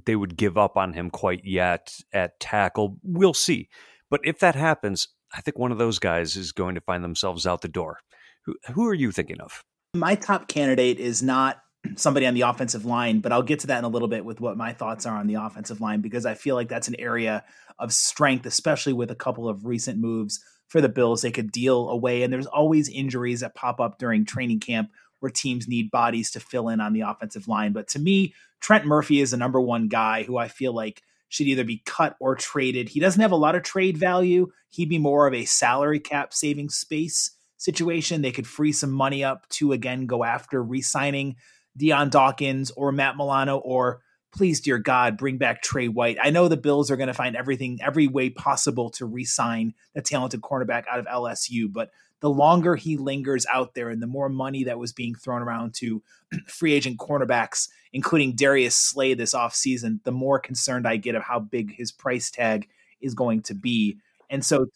they 0.05 0.15
would 0.15 0.37
give 0.37 0.57
up 0.57 0.75
on 0.77 0.93
him 0.93 1.11
quite 1.11 1.41
yet 1.43 1.93
at 2.11 2.39
tackle, 2.39 2.97
we'll 3.03 3.33
see. 3.33 3.69
But 4.09 4.21
if 4.23 4.39
that 4.39 4.55
happens, 4.55 5.09
I 5.33 5.41
think 5.41 5.57
one 5.57 5.71
of 5.71 5.77
those 5.77 5.99
guys 5.99 6.35
is 6.35 6.51
going 6.51 6.75
to 6.75 6.81
find 6.81 7.03
themselves 7.03 7.45
out 7.45 7.61
the 7.61 7.67
door. 7.67 7.99
Who, 8.45 8.55
who 8.73 8.87
are 8.87 8.93
you 8.93 9.11
thinking 9.11 9.39
of? 9.39 9.63
My 9.95 10.15
top 10.15 10.47
candidate 10.47 10.99
is 10.99 11.21
not 11.21 11.61
somebody 11.95 12.25
on 12.25 12.33
the 12.33 12.41
offensive 12.41 12.85
line, 12.85 13.19
but 13.19 13.31
I'll 13.31 13.43
get 13.43 13.59
to 13.61 13.67
that 13.67 13.79
in 13.79 13.85
a 13.85 13.89
little 13.89 14.07
bit 14.07 14.25
with 14.25 14.41
what 14.41 14.57
my 14.57 14.73
thoughts 14.73 15.05
are 15.05 15.17
on 15.17 15.27
the 15.27 15.35
offensive 15.35 15.81
line 15.81 16.01
because 16.01 16.25
I 16.25 16.33
feel 16.33 16.55
like 16.55 16.69
that's 16.69 16.87
an 16.87 16.99
area 16.99 17.43
of 17.77 17.93
strength, 17.93 18.45
especially 18.45 18.93
with 18.93 19.11
a 19.11 19.15
couple 19.15 19.47
of 19.47 19.65
recent 19.65 19.99
moves 19.99 20.43
for 20.67 20.81
the 20.81 20.89
Bills. 20.89 21.21
They 21.21 21.31
could 21.31 21.51
deal 21.51 21.89
away, 21.89 22.23
and 22.23 22.31
there's 22.31 22.45
always 22.45 22.89
injuries 22.89 23.41
that 23.41 23.55
pop 23.55 23.79
up 23.79 23.97
during 23.97 24.25
training 24.25 24.59
camp 24.59 24.89
where 25.19 25.31
teams 25.31 25.67
need 25.67 25.91
bodies 25.91 26.31
to 26.31 26.39
fill 26.39 26.69
in 26.69 26.79
on 26.79 26.93
the 26.93 27.01
offensive 27.01 27.47
line. 27.47 27.73
But 27.73 27.87
to 27.89 27.99
me, 27.99 28.33
Trent 28.61 28.85
Murphy 28.85 29.19
is 29.19 29.31
the 29.31 29.37
number 29.37 29.59
one 29.59 29.87
guy 29.87 30.23
who 30.23 30.37
I 30.37 30.47
feel 30.47 30.73
like 30.73 31.01
should 31.29 31.47
either 31.47 31.63
be 31.63 31.81
cut 31.85 32.15
or 32.19 32.35
traded. 32.35 32.89
He 32.89 32.99
doesn't 32.99 33.21
have 33.21 33.31
a 33.31 33.37
lot 33.37 33.55
of 33.55 33.63
trade 33.63 33.97
value. 33.97 34.47
He'd 34.69 34.89
be 34.89 34.97
more 34.97 35.27
of 35.27 35.33
a 35.33 35.45
salary 35.45 35.99
cap 35.99 36.33
saving 36.33 36.69
space 36.69 37.31
situation. 37.57 38.21
They 38.21 38.31
could 38.31 38.47
free 38.47 38.71
some 38.71 38.91
money 38.91 39.23
up 39.23 39.47
to 39.49 39.71
again 39.71 40.05
go 40.05 40.23
after 40.23 40.61
re 40.61 40.81
signing 40.81 41.35
Dion 41.77 42.09
Dawkins 42.09 42.71
or 42.71 42.91
Matt 42.91 43.15
Milano 43.15 43.57
or 43.57 44.01
please, 44.31 44.61
dear 44.61 44.77
God, 44.77 45.17
bring 45.17 45.37
back 45.37 45.61
Tre 45.61 45.87
White. 45.87 46.17
I 46.21 46.29
know 46.29 46.47
the 46.47 46.57
Bills 46.57 46.91
are 46.91 46.97
going 46.97 47.07
to 47.07 47.13
find 47.13 47.35
everything, 47.35 47.79
every 47.81 48.07
way 48.07 48.29
possible 48.29 48.89
to 48.91 49.05
re 49.05 49.25
sign 49.25 49.73
the 49.95 50.01
talented 50.01 50.41
cornerback 50.41 50.83
out 50.91 50.99
of 50.99 51.05
LSU, 51.05 51.71
but 51.71 51.89
the 52.21 52.29
longer 52.29 52.75
he 52.75 52.97
lingers 52.97 53.45
out 53.51 53.73
there 53.73 53.89
and 53.89 54.01
the 54.01 54.07
more 54.07 54.29
money 54.29 54.65
that 54.65 54.79
was 54.79 54.93
being 54.93 55.15
thrown 55.15 55.41
around 55.41 55.73
to 55.75 56.01
free 56.47 56.73
agent 56.73 56.97
cornerbacks, 56.97 57.69
including 57.93 58.35
Darius 58.35 58.75
Slay 58.75 59.13
this 59.13 59.33
offseason, 59.33 60.03
the 60.03 60.11
more 60.11 60.39
concerned 60.39 60.87
I 60.87 60.97
get 60.97 61.15
of 61.15 61.23
how 61.23 61.39
big 61.39 61.75
his 61.75 61.91
price 61.91 62.29
tag 62.29 62.67
is 63.01 63.13
going 63.13 63.41
to 63.43 63.53
be. 63.53 63.97
And 64.29 64.43
so 64.43 64.67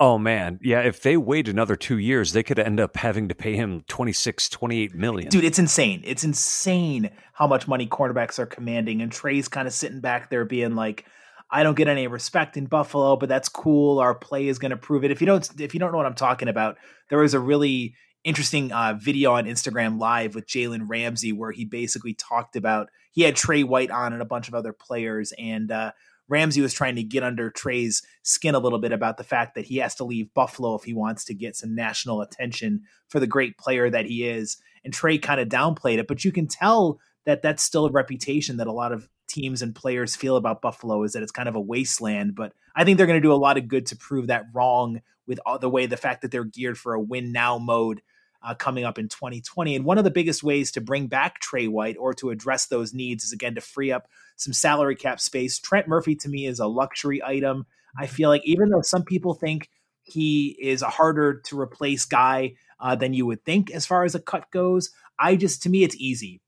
Oh 0.00 0.18
man, 0.18 0.58
yeah, 0.60 0.80
if 0.80 1.02
they 1.02 1.16
wait 1.16 1.46
another 1.46 1.76
2 1.76 1.98
years, 1.98 2.32
they 2.32 2.42
could 2.42 2.58
end 2.58 2.80
up 2.80 2.96
having 2.96 3.28
to 3.28 3.34
pay 3.34 3.54
him 3.54 3.84
26 3.86 4.48
28 4.48 4.94
million. 4.94 5.30
Dude, 5.30 5.44
it's 5.44 5.60
insane. 5.60 6.02
It's 6.04 6.24
insane 6.24 7.10
how 7.32 7.46
much 7.46 7.68
money 7.68 7.86
cornerbacks 7.86 8.40
are 8.40 8.46
commanding 8.46 9.02
and 9.02 9.12
Tre's 9.12 9.46
kind 9.46 9.68
of 9.68 9.74
sitting 9.74 10.00
back 10.00 10.30
there 10.30 10.44
being 10.44 10.74
like 10.74 11.06
I 11.54 11.62
don't 11.62 11.76
get 11.76 11.86
any 11.86 12.08
respect 12.08 12.56
in 12.56 12.66
Buffalo, 12.66 13.14
but 13.14 13.28
that's 13.28 13.48
cool. 13.48 14.00
Our 14.00 14.12
play 14.12 14.48
is 14.48 14.58
going 14.58 14.72
to 14.72 14.76
prove 14.76 15.04
it. 15.04 15.12
If 15.12 15.20
you 15.20 15.26
don't, 15.28 15.48
if 15.60 15.72
you 15.72 15.78
don't 15.78 15.92
know 15.92 15.98
what 15.98 16.06
I'm 16.06 16.16
talking 16.16 16.48
about, 16.48 16.78
there 17.10 17.20
was 17.20 17.32
a 17.32 17.38
really 17.38 17.94
interesting 18.24 18.72
uh, 18.72 18.98
video 19.00 19.34
on 19.34 19.44
Instagram 19.44 20.00
Live 20.00 20.34
with 20.34 20.48
Jalen 20.48 20.86
Ramsey 20.88 21.32
where 21.32 21.52
he 21.52 21.64
basically 21.64 22.14
talked 22.14 22.56
about 22.56 22.88
he 23.12 23.22
had 23.22 23.36
Tre 23.36 23.62
White 23.62 23.92
on 23.92 24.12
and 24.12 24.20
a 24.20 24.24
bunch 24.24 24.48
of 24.48 24.54
other 24.54 24.72
players, 24.72 25.32
and 25.38 25.70
uh, 25.70 25.92
Ramsey 26.28 26.60
was 26.60 26.74
trying 26.74 26.96
to 26.96 27.04
get 27.04 27.22
under 27.22 27.50
Tre's 27.50 28.02
skin 28.24 28.56
a 28.56 28.58
little 28.58 28.80
bit 28.80 28.90
about 28.90 29.16
the 29.16 29.22
fact 29.22 29.54
that 29.54 29.66
he 29.66 29.76
has 29.76 29.94
to 29.96 30.04
leave 30.04 30.34
Buffalo 30.34 30.74
if 30.74 30.82
he 30.82 30.92
wants 30.92 31.24
to 31.26 31.34
get 31.34 31.54
some 31.54 31.76
national 31.76 32.20
attention 32.20 32.80
for 33.06 33.20
the 33.20 33.28
great 33.28 33.58
player 33.58 33.88
that 33.88 34.06
he 34.06 34.26
is. 34.26 34.56
And 34.84 34.92
Tre 34.92 35.18
kind 35.18 35.40
of 35.40 35.48
downplayed 35.48 35.98
it, 35.98 36.08
but 36.08 36.24
you 36.24 36.32
can 36.32 36.48
tell 36.48 36.98
that 37.26 37.42
that's 37.42 37.62
still 37.62 37.86
a 37.86 37.92
reputation 37.92 38.56
that 38.56 38.66
a 38.66 38.72
lot 38.72 38.90
of 38.90 39.08
teams 39.26 39.62
and 39.62 39.74
players 39.74 40.16
feel 40.16 40.36
about 40.36 40.62
Buffalo 40.62 41.02
is 41.02 41.12
that 41.12 41.22
it's 41.22 41.32
kind 41.32 41.48
of 41.48 41.56
a 41.56 41.60
wasteland. 41.60 42.34
But 42.34 42.52
I 42.74 42.84
think 42.84 42.98
they're 42.98 43.06
going 43.06 43.20
to 43.20 43.26
do 43.26 43.32
a 43.32 43.34
lot 43.34 43.56
of 43.56 43.68
good 43.68 43.86
to 43.86 43.96
prove 43.96 44.28
that 44.28 44.46
wrong 44.52 45.00
with 45.26 45.40
all 45.46 45.58
the 45.58 45.70
way 45.70 45.86
the 45.86 45.96
fact 45.96 46.22
that 46.22 46.30
they're 46.30 46.44
geared 46.44 46.78
for 46.78 46.94
a 46.94 47.00
win 47.00 47.32
now 47.32 47.58
mode 47.58 48.02
uh, 48.42 48.54
coming 48.54 48.84
up 48.84 48.98
in 48.98 49.08
2020. 49.08 49.74
And 49.74 49.84
one 49.84 49.98
of 49.98 50.04
the 50.04 50.10
biggest 50.10 50.42
ways 50.42 50.70
to 50.72 50.80
bring 50.80 51.06
back 51.06 51.40
Tre 51.40 51.66
White 51.66 51.96
or 51.98 52.12
to 52.14 52.30
address 52.30 52.66
those 52.66 52.92
needs 52.92 53.24
is 53.24 53.32
again 53.32 53.54
to 53.54 53.60
free 53.60 53.90
up 53.90 54.08
some 54.36 54.52
salary 54.52 54.96
cap 54.96 55.20
space. 55.20 55.58
Trent 55.58 55.88
Murphy 55.88 56.14
to 56.16 56.28
me 56.28 56.46
is 56.46 56.60
a 56.60 56.66
luxury 56.66 57.22
item. 57.24 57.66
I 57.98 58.06
feel 58.06 58.28
like 58.28 58.42
even 58.44 58.68
though 58.68 58.82
some 58.82 59.04
people 59.04 59.34
think 59.34 59.70
he 60.02 60.56
is 60.60 60.82
a 60.82 60.90
harder 60.90 61.40
to 61.46 61.58
replace 61.58 62.04
guy 62.04 62.54
uh, 62.78 62.94
than 62.94 63.14
you 63.14 63.24
would 63.24 63.44
think 63.44 63.70
as 63.70 63.86
far 63.86 64.04
as 64.04 64.14
a 64.14 64.20
cut 64.20 64.50
goes, 64.50 64.90
I 65.18 65.36
just 65.36 65.62
to 65.62 65.70
me 65.70 65.84
it's 65.84 65.96
easy. 65.96 66.42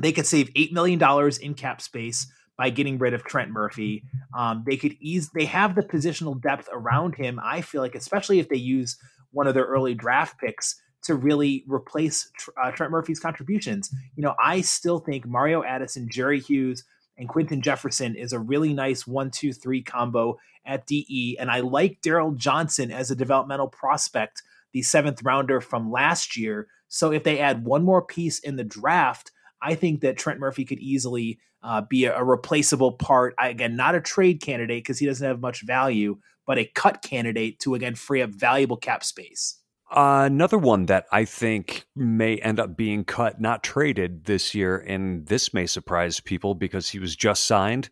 They 0.00 0.12
could 0.12 0.26
save 0.26 0.50
eight 0.56 0.72
million 0.72 0.98
dollars 0.98 1.38
in 1.38 1.54
cap 1.54 1.80
space 1.80 2.26
by 2.56 2.70
getting 2.70 2.98
rid 2.98 3.14
of 3.14 3.24
Trent 3.24 3.50
Murphy. 3.50 4.04
Um, 4.36 4.62
they 4.66 4.76
could 4.76 4.96
ease. 5.00 5.30
They 5.30 5.46
have 5.46 5.74
the 5.74 5.82
positional 5.82 6.40
depth 6.40 6.68
around 6.72 7.16
him. 7.16 7.40
I 7.42 7.60
feel 7.60 7.82
like, 7.82 7.94
especially 7.94 8.38
if 8.38 8.48
they 8.48 8.56
use 8.56 8.96
one 9.30 9.46
of 9.46 9.54
their 9.54 9.64
early 9.64 9.94
draft 9.94 10.38
picks 10.38 10.80
to 11.04 11.14
really 11.14 11.64
replace 11.66 12.30
uh, 12.62 12.70
Trent 12.70 12.92
Murphy's 12.92 13.20
contributions. 13.20 13.90
You 14.14 14.22
know, 14.22 14.34
I 14.42 14.60
still 14.60 15.00
think 15.00 15.26
Mario 15.26 15.64
Addison, 15.64 16.08
Jerry 16.10 16.40
Hughes, 16.40 16.84
and 17.18 17.28
Quinton 17.28 17.60
Jefferson 17.60 18.14
is 18.14 18.32
a 18.32 18.38
really 18.38 18.72
nice 18.72 19.06
one, 19.06 19.30
two, 19.30 19.52
three 19.52 19.82
combo 19.82 20.38
at 20.64 20.86
DE. 20.86 21.36
And 21.40 21.50
I 21.50 21.60
like 21.60 22.00
Darryl 22.02 22.36
Johnson 22.36 22.90
as 22.92 23.10
a 23.10 23.16
developmental 23.16 23.68
prospect, 23.68 24.42
the 24.72 24.82
seventh 24.82 25.22
rounder 25.22 25.60
from 25.60 25.90
last 25.90 26.36
year. 26.36 26.68
So 26.88 27.10
if 27.10 27.24
they 27.24 27.40
add 27.40 27.64
one 27.64 27.82
more 27.84 28.02
piece 28.02 28.38
in 28.38 28.56
the 28.56 28.64
draft, 28.64 29.31
I 29.62 29.74
think 29.74 30.00
that 30.00 30.16
Trent 30.16 30.40
Murphy 30.40 30.64
could 30.64 30.80
easily 30.80 31.38
uh, 31.62 31.82
be 31.82 32.06
a, 32.06 32.16
a, 32.16 32.24
replaceable 32.24 32.92
part. 32.92 33.34
I, 33.38 33.48
again, 33.48 33.76
not 33.76 33.94
a 33.94 34.00
trade 34.00 34.40
candidate 34.40 34.82
because 34.82 34.98
he 34.98 35.06
doesn't 35.06 35.26
have 35.26 35.40
much 35.40 35.62
value, 35.62 36.18
but 36.46 36.58
a 36.58 36.64
cut 36.64 37.02
candidate 37.02 37.60
to 37.60 37.74
again 37.74 37.94
free 37.94 38.20
up 38.20 38.30
valuable 38.30 38.76
cap 38.76 39.04
space. 39.04 39.58
Uh, 39.90 40.24
another 40.24 40.56
one 40.58 40.86
that 40.86 41.06
I 41.12 41.26
think 41.26 41.84
may 41.94 42.38
end 42.38 42.58
up 42.58 42.76
being 42.76 43.04
cut, 43.04 43.40
not 43.40 43.62
traded 43.62 44.24
this 44.24 44.54
year, 44.54 44.78
and 44.78 45.26
this 45.26 45.52
may 45.52 45.66
surprise 45.66 46.18
people 46.18 46.54
because 46.54 46.88
he 46.88 46.98
was 46.98 47.14
just 47.14 47.44
signed. 47.44 47.90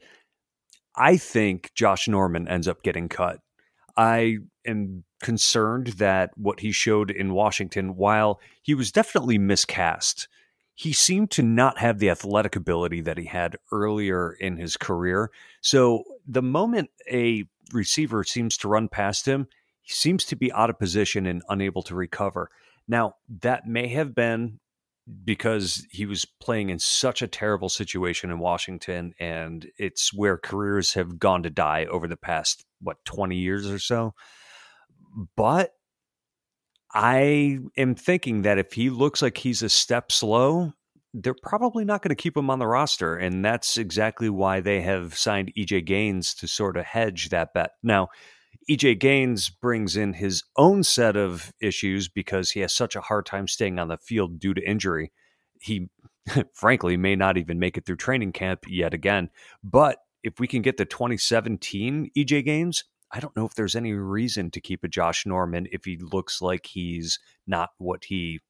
I 0.97 1.19
think 1.19 1.73
Josh 1.75 2.09
Norman 2.09 2.49
ends 2.49 2.67
up 2.67 2.83
getting 2.83 3.09
cut. 3.09 3.41
I 3.97 4.39
am 4.67 5.05
concerned 5.23 5.89
that 5.99 6.31
what 6.37 6.61
he 6.61 6.73
showed 6.73 7.11
in 7.11 7.35
Washington, 7.35 7.97
while 7.97 8.41
he 8.63 8.75
was 8.75 8.91
definitely 8.91 9.37
miscast, 9.37 10.27
he 10.81 10.95
seemed 10.95 11.31
to 11.31 11.43
not 11.43 11.77
have 11.77 11.99
the 11.99 12.09
athletic 12.09 12.57
ability 12.57 13.03
that 13.03 13.19
he 13.19 13.27
had 13.27 13.59
earlier 13.71 14.33
in 14.33 14.57
his 14.57 14.79
career. 14.79 15.31
So 15.61 16.05
the 16.27 16.41
moment 16.41 16.89
a 17.13 17.45
receiver 17.71 18.25
seems 18.25 18.57
to 18.57 18.69
run 18.69 18.89
past 18.89 19.27
him, 19.29 19.47
he 19.83 19.93
seems 19.93 20.25
to 20.25 20.37
be 20.37 20.51
out 20.53 20.71
of 20.71 20.79
position 20.79 21.27
and 21.27 21.43
unable 21.51 21.83
to 21.83 21.95
recover. 21.95 22.49
Now, 22.89 23.17
that 23.43 23.67
may 23.67 23.89
have 23.89 24.15
been 24.15 24.59
because 25.23 25.87
he 25.91 26.07
was 26.07 26.25
playing 26.25 26.71
in 26.71 26.79
such 26.79 27.21
a 27.21 27.29
terrible 27.29 27.69
situation 27.69 28.31
in 28.31 28.39
Washington, 28.39 29.13
and 29.21 29.71
it's 29.77 30.15
where 30.15 30.39
careers 30.39 30.95
have 30.95 31.19
gone 31.19 31.43
to 31.43 31.51
die 31.51 31.85
over 31.91 32.09
the 32.09 32.17
past, 32.17 32.65
what, 32.81 33.05
20 33.05 33.37
years 33.37 33.71
or 33.71 33.79
so. 33.79 34.15
But 35.37 35.75
I 36.93 37.59
am 37.77 37.95
thinking 37.95 38.43
that 38.43 38.59
if 38.59 38.73
he 38.73 38.91
looks 38.91 39.23
like 39.23 39.39
he's 39.39 39.63
a 39.63 39.69
step 39.69 40.11
slow, 40.11 40.73
they're 41.15 41.35
probably 41.35 41.85
not 41.85 42.03
going 42.03 42.11
to 42.11 42.21
keep 42.21 42.37
him 42.37 42.51
on 42.51 42.59
the 42.59 42.67
roster. 42.67 43.17
And 43.17 43.45
that's 43.45 43.77
exactly 43.77 44.29
why 44.29 44.61
they 44.61 44.81
have 44.83 45.17
signed 45.17 45.53
EJ 45.57 45.85
Gaines 45.85 46.35
to 46.35 46.49
sort 46.49 46.77
of 46.77 46.85
hedge 46.85 47.31
that 47.31 47.53
bet. 47.55 47.73
Now, 47.83 48.09
EJ 48.69 49.01
Gaines 49.01 49.51
brings 49.51 49.97
in 49.97 50.13
his 50.13 50.45
own 50.57 50.85
set 50.85 51.17
of 51.17 51.53
issues 51.61 52.09
because 52.09 52.51
he 52.51 52.61
has 52.61 52.73
such 52.73 52.95
a 52.95 53.01
hard 53.01 53.27
time 53.27 53.49
staying 53.49 53.79
on 53.79 53.89
the 53.89 53.99
field 53.99 54.39
due 54.39 54.55
to 54.55 54.69
injury. 54.69 55.13
He, 55.61 55.89
frankly, 56.55 56.97
may 56.97 57.17
not 57.17 57.37
even 57.37 57.59
make 57.59 57.77
it 57.77 57.87
through 57.87 57.97
training 57.97 58.33
camp 58.33 58.65
yet 58.69 58.95
again. 58.95 59.31
But 59.65 59.99
if 60.23 60.39
we 60.39 60.47
can 60.47 60.63
get 60.63 60.77
the 60.77 60.85
2017 60.85 62.11
EJ 62.17 62.45
Gaines, 62.45 62.85
I 63.13 63.21
don't 63.21 63.37
know 63.37 63.45
if 63.45 63.55
there's 63.55 63.77
any 63.77 63.93
reason 63.93 64.51
to 64.53 64.61
keep 64.61 64.85
a 64.85 64.89
Josh 64.89 65.27
Norman 65.27 65.67
if 65.73 65.85
he 65.85 65.97
looks 65.97 66.41
like 66.41 66.67
he's 66.67 67.19
not 67.47 67.71
what 67.79 68.05
he 68.05 68.41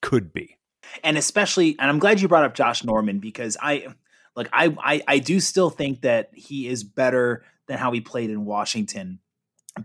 could 0.00 0.32
be. 0.32 0.56
And 1.04 1.18
especially, 1.18 1.76
and 1.78 1.90
I'm 1.90 1.98
glad 1.98 2.20
you 2.20 2.28
brought 2.28 2.44
up 2.44 2.54
Josh 2.54 2.82
Norman 2.82 3.18
because 3.18 3.56
I, 3.60 3.88
like, 4.34 4.48
I, 4.52 4.74
I, 4.78 5.02
I 5.06 5.18
do 5.18 5.40
still 5.40 5.70
think 5.70 6.02
that 6.02 6.30
he 6.32 6.68
is 6.68 6.82
better 6.82 7.44
than 7.66 7.78
how 7.78 7.92
he 7.92 8.00
played 8.00 8.30
in 8.30 8.44
Washington. 8.44 9.20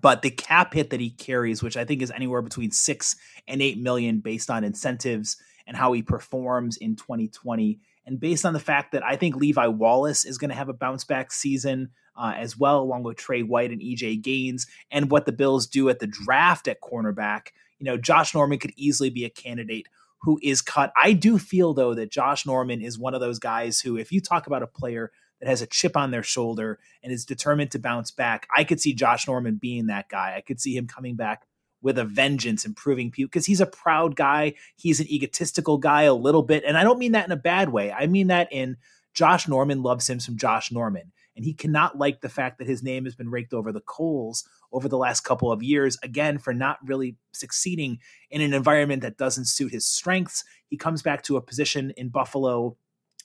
But 0.01 0.21
the 0.21 0.31
cap 0.31 0.73
hit 0.73 0.89
that 0.91 0.99
he 0.99 1.09
carries, 1.09 1.61
which 1.61 1.77
I 1.77 1.85
think 1.85 2.01
is 2.01 2.11
anywhere 2.11 2.41
between 2.41 2.71
six 2.71 3.15
and 3.47 3.61
eight 3.61 3.77
million 3.77 4.19
based 4.19 4.49
on 4.49 4.63
incentives 4.63 5.37
and 5.67 5.77
how 5.77 5.93
he 5.93 6.01
performs 6.01 6.77
in 6.77 6.95
2020, 6.95 7.79
and 8.05 8.19
based 8.19 8.45
on 8.45 8.53
the 8.53 8.59
fact 8.59 8.91
that 8.91 9.03
I 9.03 9.15
think 9.15 9.35
Levi 9.35 9.67
Wallace 9.67 10.25
is 10.25 10.37
going 10.37 10.49
to 10.49 10.55
have 10.55 10.69
a 10.69 10.73
bounce 10.73 11.03
back 11.03 11.31
season 11.31 11.91
uh, 12.15 12.33
as 12.37 12.57
well, 12.57 12.81
along 12.81 13.03
with 13.03 13.17
Tre 13.17 13.41
White 13.41 13.71
and 13.71 13.81
EJ 13.81 14.21
Gaines, 14.21 14.67
and 14.91 15.09
what 15.09 15.25
the 15.25 15.31
Bills 15.31 15.67
do 15.67 15.89
at 15.89 15.99
the 15.99 16.07
draft 16.07 16.67
at 16.67 16.81
cornerback, 16.81 17.47
you 17.79 17.85
know, 17.85 17.97
Josh 17.97 18.33
Norman 18.33 18.59
could 18.59 18.73
easily 18.75 19.09
be 19.09 19.25
a 19.25 19.29
candidate 19.29 19.87
who 20.21 20.39
is 20.41 20.61
cut. 20.61 20.93
I 20.95 21.13
do 21.13 21.37
feel 21.37 21.73
though 21.73 21.93
that 21.95 22.11
Josh 22.11 22.45
Norman 22.45 22.81
is 22.81 22.97
one 22.97 23.13
of 23.13 23.21
those 23.21 23.39
guys 23.39 23.81
who, 23.81 23.97
if 23.97 24.11
you 24.11 24.21
talk 24.21 24.47
about 24.47 24.63
a 24.63 24.67
player 24.67 25.11
that 25.39 25.49
has 25.49 25.61
a 25.61 25.67
chip 25.67 25.97
on 25.97 26.11
their 26.11 26.23
shoulder 26.23 26.79
and 27.03 27.11
is 27.11 27.25
determined 27.25 27.71
to 27.71 27.79
bounce 27.79 28.11
back, 28.11 28.47
I 28.55 28.63
could 28.63 28.79
see 28.79 28.93
Josh 28.93 29.27
Norman 29.27 29.55
being 29.55 29.87
that 29.87 30.07
guy. 30.07 30.35
I 30.37 30.41
could 30.41 30.61
see 30.61 30.77
him 30.77 30.87
coming 30.87 31.15
back 31.15 31.45
with 31.83 31.99
a 31.99 32.05
vengeance 32.05 32.65
and 32.65 32.75
proving 32.75 33.11
people 33.11 33.27
because 33.27 33.45
he's 33.45 33.61
a 33.61 33.67
proud 33.67 34.15
guy. 34.15 34.53
He's 34.75 34.99
an 34.99 35.11
egotistical 35.11 35.77
guy 35.77 36.03
a 36.03 36.13
little 36.13 36.41
bit. 36.41 36.63
And 36.65 36.77
I 36.77 36.83
don't 36.83 36.97
mean 36.97 37.11
that 37.11 37.25
in 37.25 37.31
a 37.31 37.37
bad 37.37 37.69
way. 37.69 37.91
I 37.91 38.07
mean 38.07 38.27
that 38.27 38.51
in 38.51 38.77
Josh 39.13 39.47
Norman 39.47 39.83
loves 39.83 40.09
him 40.09 40.19
some 40.19 40.37
Josh 40.37 40.71
Norman. 40.71 41.11
And 41.35 41.43
he 41.43 41.53
cannot 41.53 41.97
like 41.97 42.21
the 42.21 42.29
fact 42.29 42.59
that 42.59 42.67
his 42.67 42.83
name 42.83 43.05
has 43.05 43.15
been 43.15 43.29
raked 43.29 43.53
over 43.53 43.71
the 43.71 43.81
coals 43.81 44.47
over 44.71 44.87
the 44.87 44.97
last 44.97 45.21
couple 45.21 45.51
of 45.51 45.63
years, 45.63 45.97
again, 46.03 46.37
for 46.37 46.53
not 46.53 46.77
really 46.85 47.17
succeeding 47.31 47.99
in 48.31 48.41
an 48.41 48.53
environment 48.53 49.01
that 49.01 49.17
doesn't 49.17 49.45
suit 49.45 49.71
his 49.71 49.85
strengths. 49.85 50.43
He 50.67 50.77
comes 50.77 51.01
back 51.01 51.23
to 51.23 51.37
a 51.37 51.41
position 51.41 51.91
in 51.97 52.09
Buffalo 52.09 52.77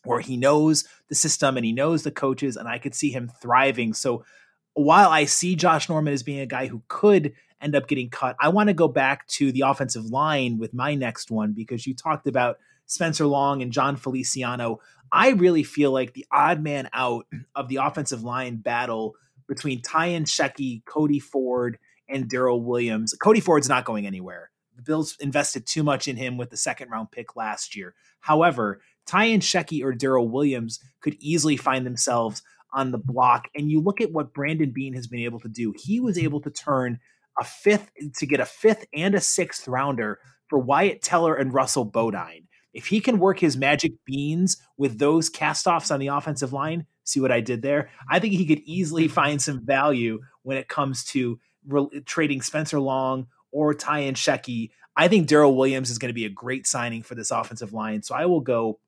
where 0.04 0.20
he 0.20 0.36
knows 0.36 0.84
the 1.08 1.14
system 1.14 1.56
and 1.56 1.66
he 1.66 1.72
knows 1.72 2.02
the 2.02 2.10
coaches, 2.10 2.56
and 2.56 2.68
I 2.68 2.78
could 2.78 2.94
see 2.94 3.10
him 3.10 3.30
thriving. 3.42 3.92
So 3.92 4.24
while 4.74 5.10
I 5.10 5.24
see 5.24 5.56
Josh 5.56 5.88
Norman 5.88 6.14
as 6.14 6.22
being 6.22 6.40
a 6.40 6.46
guy 6.46 6.66
who 6.66 6.82
could 6.88 7.34
end 7.60 7.74
up 7.74 7.88
getting 7.88 8.10
cut, 8.10 8.36
I 8.40 8.48
want 8.48 8.68
to 8.68 8.74
go 8.74 8.88
back 8.88 9.26
to 9.28 9.52
the 9.52 9.62
offensive 9.62 10.06
line 10.06 10.58
with 10.58 10.74
my 10.74 10.94
next 10.94 11.30
one 11.30 11.52
because 11.52 11.86
you 11.86 11.94
talked 11.94 12.26
about 12.26 12.58
Spencer 12.86 13.26
Long 13.26 13.62
and 13.62 13.72
Jon 13.72 13.96
Feliciano. 13.96 14.80
I 15.12 15.30
really 15.30 15.62
feel 15.62 15.92
like 15.92 16.12
the 16.12 16.26
odd 16.30 16.62
man 16.62 16.88
out 16.92 17.26
of 17.54 17.68
the 17.68 17.76
offensive 17.76 18.22
line 18.22 18.56
battle 18.56 19.14
between 19.46 19.82
Ty 19.82 20.10
Nsekhe, 20.10 20.84
Cody 20.84 21.18
Ford, 21.18 21.78
and 22.08 22.30
Daryl 22.30 22.62
Williams. 22.62 23.14
Cody 23.14 23.40
Ford's 23.40 23.68
not 23.68 23.84
going 23.84 24.06
anywhere. 24.06 24.50
The 24.76 24.82
Bills 24.82 25.16
invested 25.20 25.66
too 25.66 25.82
much 25.82 26.06
in 26.06 26.16
him 26.16 26.36
with 26.36 26.50
the 26.50 26.56
second 26.56 26.90
round 26.90 27.10
pick 27.10 27.36
last 27.36 27.74
year. 27.74 27.94
However, 28.20 28.80
Ty 29.06 29.28
Nsekhe 29.30 29.82
or 29.82 29.92
Daryl 29.92 30.30
Williams 30.30 30.80
could 31.00 31.16
easily 31.18 31.56
find 31.56 31.84
themselves 31.84 32.42
on 32.72 32.92
the 32.92 32.98
block. 32.98 33.48
And 33.54 33.70
you 33.70 33.80
look 33.80 34.00
at 34.00 34.12
what 34.12 34.34
Brandon 34.34 34.70
Beane 34.70 34.94
has 34.94 35.06
been 35.06 35.20
able 35.20 35.40
to 35.40 35.48
do. 35.48 35.74
He 35.76 36.00
was 36.00 36.18
able 36.18 36.40
to 36.42 36.50
turn 36.50 37.00
a 37.40 37.44
fifth 37.44 37.90
to 38.16 38.26
get 38.26 38.40
a 38.40 38.46
fifth 38.46 38.86
and 38.94 39.14
a 39.14 39.20
sixth 39.20 39.68
rounder 39.68 40.18
for 40.46 40.58
Wyatt 40.58 41.02
Teller 41.02 41.34
and 41.34 41.52
Russell 41.52 41.84
Bodine. 41.84 42.48
If 42.72 42.86
he 42.86 43.00
can 43.00 43.18
work 43.18 43.38
his 43.38 43.56
magic 43.56 43.92
beans 44.04 44.58
with 44.76 44.98
those 44.98 45.30
castoffs 45.30 45.92
on 45.92 46.00
the 46.00 46.08
offensive 46.08 46.52
line, 46.52 46.86
see 47.04 47.20
what 47.20 47.32
I 47.32 47.40
did 47.40 47.62
there? 47.62 47.90
I 48.10 48.18
think 48.18 48.34
he 48.34 48.46
could 48.46 48.60
easily 48.64 49.08
find 49.08 49.40
some 49.40 49.64
value 49.64 50.20
when 50.42 50.56
it 50.56 50.68
comes 50.68 51.04
to 51.06 51.40
re- 51.66 52.00
trading 52.04 52.42
Spencer 52.42 52.80
Long 52.80 53.26
or 53.50 53.74
Ty 53.74 54.02
Nsekhe. 54.02 54.70
I 54.96 55.08
think 55.08 55.28
Daryl 55.28 55.56
Williams 55.56 55.90
is 55.90 55.98
going 55.98 56.10
to 56.10 56.14
be 56.14 56.26
a 56.26 56.30
great 56.30 56.66
signing 56.66 57.02
for 57.02 57.14
this 57.14 57.30
offensive 57.30 57.72
line. 57.72 58.02
So 58.02 58.14
I 58.14 58.26
will 58.26 58.40
go 58.40 58.78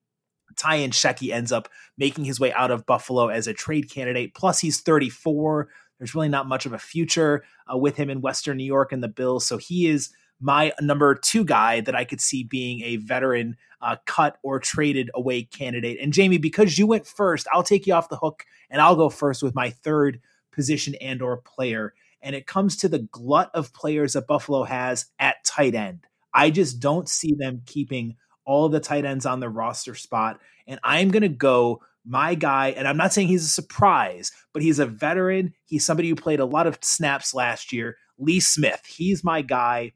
Ty 0.56 0.78
Nsekhe 0.80 1.32
ends 1.32 1.52
up 1.52 1.68
making 1.96 2.24
his 2.24 2.40
way 2.40 2.52
out 2.52 2.70
of 2.70 2.86
Buffalo 2.86 3.28
as 3.28 3.46
a 3.46 3.54
trade 3.54 3.90
candidate. 3.90 4.34
Plus, 4.34 4.60
he's 4.60 4.80
34. 4.80 5.68
There's 6.00 6.14
really 6.14 6.30
not 6.30 6.48
much 6.48 6.64
of 6.64 6.72
a 6.72 6.78
future 6.78 7.44
uh, 7.72 7.76
with 7.76 7.94
him 7.94 8.08
in 8.08 8.22
Western 8.22 8.56
New 8.56 8.64
York 8.64 8.90
and 8.90 9.02
the 9.02 9.08
Bills. 9.08 9.46
So 9.46 9.58
he 9.58 9.86
is 9.86 10.10
my 10.40 10.72
number 10.80 11.14
two 11.14 11.44
guy 11.44 11.82
that 11.82 11.94
I 11.94 12.04
could 12.04 12.22
see 12.22 12.42
being 12.42 12.80
a 12.80 12.96
veteran 12.96 13.56
uh, 13.82 13.96
cut 14.06 14.38
or 14.42 14.58
traded 14.58 15.10
away 15.14 15.42
candidate. 15.42 15.98
And 16.00 16.14
Jamie, 16.14 16.38
because 16.38 16.78
you 16.78 16.86
went 16.86 17.06
first, 17.06 17.46
I'll 17.52 17.62
take 17.62 17.86
you 17.86 17.92
off 17.92 18.08
the 18.08 18.16
hook 18.16 18.46
and 18.70 18.80
I'll 18.80 18.96
go 18.96 19.10
first 19.10 19.42
with 19.42 19.54
my 19.54 19.68
third 19.68 20.20
position 20.52 20.94
and 20.96 21.20
or 21.20 21.36
player. 21.36 21.92
And 22.22 22.34
it 22.34 22.46
comes 22.46 22.76
to 22.78 22.88
the 22.88 23.00
glut 23.00 23.50
of 23.52 23.74
players 23.74 24.14
that 24.14 24.26
Buffalo 24.26 24.64
has 24.64 25.06
at 25.18 25.44
tight 25.44 25.74
end. 25.74 26.06
I 26.32 26.50
just 26.50 26.80
don't 26.80 27.08
see 27.08 27.34
them 27.34 27.62
keeping 27.66 28.16
all 28.46 28.68
the 28.68 28.80
tight 28.80 29.04
ends 29.04 29.26
on 29.26 29.40
the 29.40 29.48
roster 29.48 29.94
spot. 29.94 30.40
And 30.66 30.80
I'm 30.82 31.10
going 31.10 31.22
to 31.22 31.28
go 31.28 31.82
my 32.04 32.34
guy, 32.34 32.68
and 32.68 32.88
I'm 32.88 32.96
not 32.96 33.12
saying 33.12 33.28
he's 33.28 33.44
a 33.44 33.48
surprise, 33.48 34.32
but 34.52 34.62
he's 34.62 34.78
a 34.78 34.86
veteran. 34.86 35.54
He's 35.66 35.84
somebody 35.84 36.08
who 36.08 36.14
played 36.14 36.40
a 36.40 36.44
lot 36.44 36.66
of 36.66 36.78
snaps 36.82 37.34
last 37.34 37.72
year. 37.72 37.96
Lee 38.18 38.40
Smith, 38.40 38.82
he's 38.86 39.24
my 39.24 39.42
guy. 39.42 39.92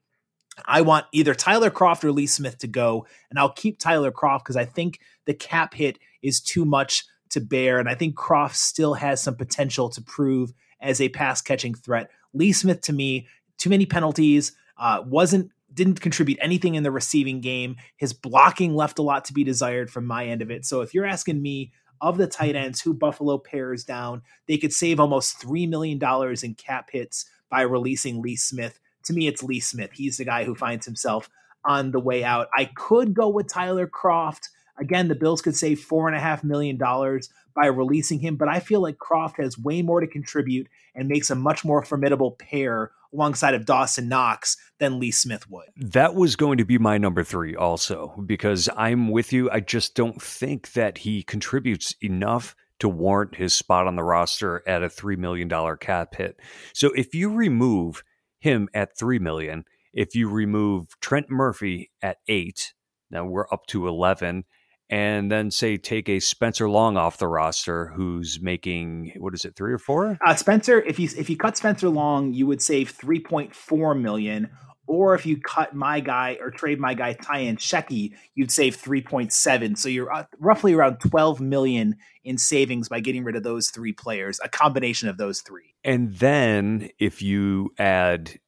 I 0.67 0.83
want 0.83 1.07
either 1.13 1.35
Tyler 1.35 1.71
Kroft 1.71 2.05
or 2.05 2.13
Lee 2.13 2.27
Smith 2.27 2.59
to 2.59 2.67
go, 2.67 3.07
and 3.31 3.39
I'll 3.39 3.53
keep 3.53 3.79
Tyler 3.79 4.13
Kroft 4.13 4.41
because 4.41 4.57
I 4.57 4.65
think 4.65 5.01
the 5.25 5.35
cap 5.35 5.75
hit 5.75 5.99
is 6.23 6.41
too 6.41 6.65
much 6.65 7.05
to 7.31 7.41
bear, 7.41 7.79
and 7.79 7.89
I 7.89 7.95
think 7.95 8.15
Kroft 8.15 8.55
still 8.55 8.95
has 8.95 9.23
some 9.23 9.35
potential 9.35 9.89
to 9.91 10.03
prove 10.03 10.53
as 10.81 11.01
a 11.01 11.09
pass 11.09 11.41
catching 11.41 11.75
threat. 11.75 12.11
Lee 12.33 12.53
Smith 12.53 12.83
to 12.83 12.93
me, 12.93 13.27
too 13.59 13.71
many 13.71 13.87
penalties, 13.87 14.53
uh, 14.79 15.03
wasn't 15.07 15.51
didn't 15.73 16.01
contribute 16.01 16.39
anything 16.41 16.77
in 16.77 16.85
the 16.85 16.91
receiving 16.91 17.41
game. 17.41 17.77
His 17.97 18.13
blocking 18.13 18.77
left 18.77 19.01
a 19.01 19.03
lot 19.03 19.25
to 19.25 19.33
be 19.33 19.43
desired 19.43 19.91
from 19.91 20.07
my 20.07 20.27
end 20.27 20.41
of 20.41 20.51
it. 20.51 20.65
So 20.65 20.83
if 20.83 20.95
you're 20.95 21.05
asking 21.05 21.43
me 21.43 21.73
of 22.05 22.19
the 22.19 22.27
tight 22.27 22.55
ends 22.55 22.83
who 22.83 22.93
Buffalo 22.93 23.39
pairs 23.39 23.83
down, 23.83 24.21
they 24.47 24.59
could 24.59 24.75
save 24.75 25.01
almost 25.01 25.41
$3 25.41 25.67
million 25.67 25.99
in 26.43 26.55
cap 26.55 26.91
hits 26.93 27.25
by 27.51 27.63
releasing 27.63 28.21
Lee 28.21 28.37
Smith. 28.37 28.79
To 29.05 29.15
me, 29.15 29.27
it's 29.27 29.43
Lee 29.43 29.59
Smith. 29.59 29.93
He's 29.95 30.19
the 30.19 30.27
guy 30.27 30.45
who 30.45 30.55
finds 30.55 30.85
himself 30.85 31.31
on 31.65 31.93
the 31.93 32.01
way 32.01 32.23
out. 32.23 32.49
I 32.55 32.67
could 32.67 33.15
go 33.15 33.31
with 33.31 33.49
Tyler 33.49 33.87
Kroft. 33.87 34.51
Again, 34.79 35.09
the 35.09 35.15
Bills 35.15 35.41
could 35.41 35.57
save 35.57 35.79
$4.5 35.79 36.45
million 36.45 36.77
by 36.77 37.67
releasing 37.67 38.19
him, 38.19 38.37
but 38.37 38.49
I 38.49 38.61
feel 38.61 38.83
like 38.83 38.99
Kroft 38.99 39.39
has 39.39 39.57
way 39.57 39.81
more 39.81 40.01
to 40.01 40.07
contribute 40.07 40.69
and 40.95 41.09
makes 41.09 41.31
a 41.31 41.35
much 41.35 41.65
more 41.65 41.83
formidable 41.83 42.33
pair 42.33 42.91
alongside 43.15 43.55
of 43.55 43.65
Dawson 43.65 44.09
Knox 44.09 44.57
than 44.79 44.99
Lee 44.99 45.11
Smith 45.11 45.49
would. 45.49 45.69
That 45.77 46.15
was 46.15 46.37
going 46.37 46.59
to 46.59 46.65
be 46.65 46.79
my 46.79 46.99
number 46.99 47.23
three 47.23 47.55
also, 47.55 48.15
because 48.27 48.69
I'm 48.77 49.11
with 49.11 49.33
you. 49.33 49.51
I 49.51 49.61
just 49.61 49.95
don't 49.95 50.21
think 50.21 50.73
that 50.73 50.99
he 50.99 51.23
contributes 51.23 51.95
enough 52.03 52.55
to 52.81 52.89
warrant 52.89 53.37
his 53.37 53.55
spot 53.55 53.87
on 53.87 53.97
the 53.97 54.03
roster 54.03 54.63
at 54.67 54.83
a 54.83 54.89
$3 54.89 55.17
million 55.17 55.49
cap 55.79 56.17
hit. 56.17 56.41
So 56.73 56.91
if 56.93 57.15
you 57.15 57.33
remove 57.33 58.03
him 58.41 58.69
at 58.75 58.99
3 58.99 59.19
million, 59.21 59.65
if 59.93 60.15
you 60.15 60.29
remove 60.29 60.89
Trent 61.01 61.31
Murphy 61.31 61.91
at 62.03 62.19
eight, 62.29 62.75
now 63.11 63.25
we're 63.25 63.47
up 63.53 63.67
to 63.69 63.87
11 63.87 64.45
and 64.91 65.31
then 65.31 65.51
say 65.51 65.77
take 65.77 66.09
a 66.09 66.21
Spencer 66.21 66.69
Long 66.69 66.97
off 66.97 67.19
the 67.19 67.29
roster 67.29 67.87
who's 67.89 68.41
making 68.41 69.13
what 69.17 69.35
is 69.35 69.45
it 69.45 69.57
three 69.57 69.73
or 69.73 69.79
four? 69.79 70.19
Uh, 70.27 70.35
Spencer, 70.35 70.81
if 70.81 70.99
you 70.99 71.09
if 71.17 71.31
you 71.31 71.37
cut 71.37 71.57
Spencer 71.57 71.89
Long, 71.89 72.33
you 72.33 72.47
would 72.47 72.63
save 72.63 72.91
three 72.91 73.21
point 73.21 73.55
four 73.55 73.95
million. 73.95 74.51
Or 74.87 75.15
if 75.15 75.25
you 75.25 75.39
cut 75.41 75.75
my 75.75 76.01
guy 76.01 76.37
or 76.41 76.51
trade 76.51 76.79
my 76.79 76.93
guy 76.93 77.15
Ty 77.15 77.45
Nsekhe, 77.45 78.13
you'd 78.35 78.51
save 78.51 78.77
3.7. 78.77 79.79
So 79.79 79.89
you're 79.89 80.13
uh, 80.13 80.25
roughly 80.39 80.75
around 80.75 80.99
12 80.99 81.41
million 81.41 81.97
in 82.23 82.37
savings 82.37 82.91
by 82.91 83.01
getting 83.01 83.25
rid 83.25 83.35
of 83.35 83.43
those 83.43 83.71
three 83.71 83.93
players, 83.93 84.41
a 84.45 84.49
combination 84.51 85.09
of 85.09 85.17
those 85.17 85.41
three. 85.41 85.75
And 85.85 86.15
then 86.15 86.91
if 86.99 87.23
you 87.23 87.71
add 87.79 88.39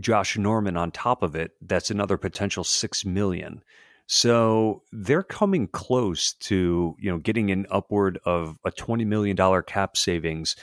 Josh 0.00 0.38
Norman 0.38 0.78
on 0.78 0.90
top 0.92 1.22
of 1.22 1.34
it, 1.34 1.52
that's 1.60 1.90
another 1.90 2.16
potential 2.16 2.64
6 2.64 3.04
million. 3.04 3.62
So 4.06 4.82
they're 4.92 5.22
coming 5.22 5.68
close 5.68 6.34
to, 6.34 6.96
you 6.98 7.10
know, 7.10 7.18
getting 7.18 7.50
an 7.50 7.66
upward 7.70 8.18
of 8.24 8.56
a 8.64 8.70
$20 8.70 9.06
million 9.06 9.62
cap 9.62 9.96
savings, 9.96 10.56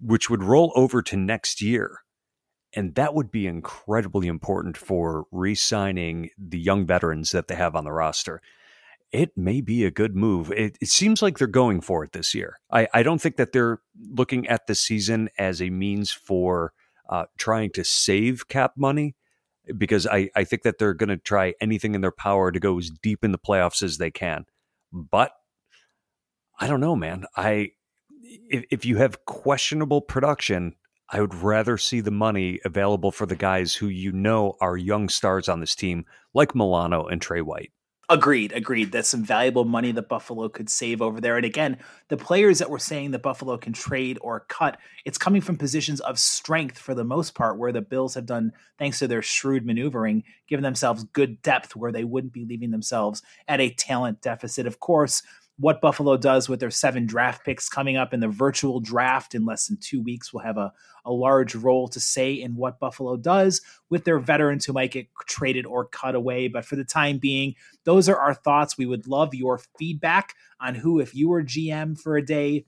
which 0.00 0.30
would 0.30 0.42
roll 0.42 0.72
over 0.74 1.02
to 1.02 1.16
next 1.16 1.60
year. 1.60 1.98
And 2.74 2.94
that 2.94 3.14
would 3.14 3.30
be 3.30 3.46
incredibly 3.46 4.28
important 4.28 4.78
for 4.78 5.26
re 5.30 5.54
signing 5.54 6.30
the 6.38 6.58
young 6.58 6.86
veterans 6.86 7.32
that 7.32 7.48
they 7.48 7.54
have 7.54 7.76
on 7.76 7.84
the 7.84 7.92
roster. 7.92 8.40
It 9.10 9.36
may 9.36 9.60
be 9.60 9.84
a 9.84 9.90
good 9.90 10.16
move. 10.16 10.50
It, 10.52 10.78
it 10.80 10.88
seems 10.88 11.20
like 11.20 11.36
they're 11.36 11.46
going 11.46 11.82
for 11.82 12.02
it 12.02 12.12
this 12.12 12.34
year. 12.34 12.60
I, 12.70 12.88
I, 12.94 13.02
don't 13.02 13.20
think 13.20 13.36
that 13.36 13.52
they're 13.52 13.80
looking 14.08 14.48
at 14.48 14.66
the 14.66 14.74
season 14.74 15.28
as 15.36 15.60
a 15.60 15.68
means 15.68 16.12
for 16.12 16.72
uh, 17.10 17.26
trying 17.36 17.72
to 17.72 17.84
save 17.84 18.48
cap 18.48 18.72
money 18.74 19.16
because 19.76 20.06
I, 20.06 20.30
I 20.34 20.44
think 20.44 20.62
that 20.62 20.78
they're 20.78 20.94
going 20.94 21.08
to 21.08 21.16
try 21.16 21.54
anything 21.60 21.94
in 21.94 22.00
their 22.00 22.12
power 22.12 22.50
to 22.50 22.60
go 22.60 22.78
as 22.78 22.90
deep 22.90 23.24
in 23.24 23.32
the 23.32 23.38
playoffs 23.38 23.82
as 23.82 23.98
they 23.98 24.10
can. 24.10 24.44
But 24.92 25.32
I 26.58 26.66
don't 26.66 26.80
know, 26.80 26.96
man. 26.96 27.24
I 27.36 27.70
if, 28.22 28.64
if 28.70 28.84
you 28.84 28.96
have 28.96 29.24
questionable 29.24 30.00
production, 30.00 30.74
I 31.08 31.20
would 31.20 31.34
rather 31.34 31.76
see 31.76 32.00
the 32.00 32.10
money 32.10 32.60
available 32.64 33.12
for 33.12 33.26
the 33.26 33.36
guys 33.36 33.74
who 33.74 33.88
you 33.88 34.12
know 34.12 34.56
are 34.60 34.76
young 34.76 35.08
stars 35.08 35.48
on 35.48 35.60
this 35.60 35.74
team, 35.74 36.06
like 36.32 36.54
Milano 36.54 37.06
and 37.06 37.20
Tre 37.20 37.40
White. 37.40 37.72
Agreed, 38.12 38.52
agreed. 38.52 38.92
That's 38.92 39.08
some 39.08 39.24
valuable 39.24 39.64
money 39.64 39.90
that 39.92 40.10
Buffalo 40.10 40.46
could 40.50 40.68
save 40.68 41.00
over 41.00 41.18
there. 41.18 41.38
And 41.38 41.46
again, 41.46 41.78
the 42.08 42.18
players 42.18 42.58
that 42.58 42.68
we're 42.68 42.78
saying 42.78 43.12
that 43.12 43.22
Buffalo 43.22 43.56
can 43.56 43.72
trade 43.72 44.18
or 44.20 44.40
cut, 44.50 44.76
it's 45.06 45.16
coming 45.16 45.40
from 45.40 45.56
positions 45.56 45.98
of 46.00 46.18
strength 46.18 46.76
for 46.76 46.94
the 46.94 47.04
most 47.04 47.34
part, 47.34 47.56
where 47.56 47.72
the 47.72 47.80
Bills 47.80 48.14
have 48.14 48.26
done, 48.26 48.52
thanks 48.78 48.98
to 48.98 49.08
their 49.08 49.22
shrewd 49.22 49.64
maneuvering, 49.64 50.24
given 50.46 50.62
themselves 50.62 51.04
good 51.14 51.40
depth 51.40 51.74
where 51.74 51.90
they 51.90 52.04
wouldn't 52.04 52.34
be 52.34 52.44
leaving 52.44 52.70
themselves 52.70 53.22
at 53.48 53.62
a 53.62 53.70
talent 53.70 54.20
deficit. 54.20 54.66
Of 54.66 54.78
course, 54.78 55.22
what 55.62 55.80
Buffalo 55.80 56.16
does 56.16 56.48
with 56.48 56.58
their 56.58 56.72
seven 56.72 57.06
draft 57.06 57.44
picks 57.44 57.68
coming 57.68 57.96
up 57.96 58.12
in 58.12 58.18
the 58.18 58.26
virtual 58.26 58.80
draft 58.80 59.32
in 59.32 59.44
less 59.44 59.68
than 59.68 59.76
two 59.76 60.02
weeks 60.02 60.32
will 60.32 60.40
have 60.40 60.56
a, 60.56 60.72
a 61.04 61.12
large 61.12 61.54
role 61.54 61.86
to 61.86 62.00
say 62.00 62.32
in 62.32 62.56
what 62.56 62.80
Buffalo 62.80 63.16
does 63.16 63.62
with 63.88 64.04
their 64.04 64.18
veterans 64.18 64.64
who 64.64 64.72
might 64.72 64.90
get 64.90 65.06
traded 65.28 65.64
or 65.64 65.84
cut 65.84 66.16
away. 66.16 66.48
But 66.48 66.64
for 66.64 66.74
the 66.74 66.84
time 66.84 67.18
being, 67.18 67.54
those 67.84 68.08
are 68.08 68.18
our 68.18 68.34
thoughts. 68.34 68.76
We 68.76 68.86
would 68.86 69.06
love 69.06 69.36
your 69.36 69.60
feedback 69.78 70.34
on 70.60 70.74
who, 70.74 70.98
if 70.98 71.14
you 71.14 71.28
were 71.28 71.44
GM 71.44 71.96
for 71.96 72.16
a 72.16 72.26
day, 72.26 72.66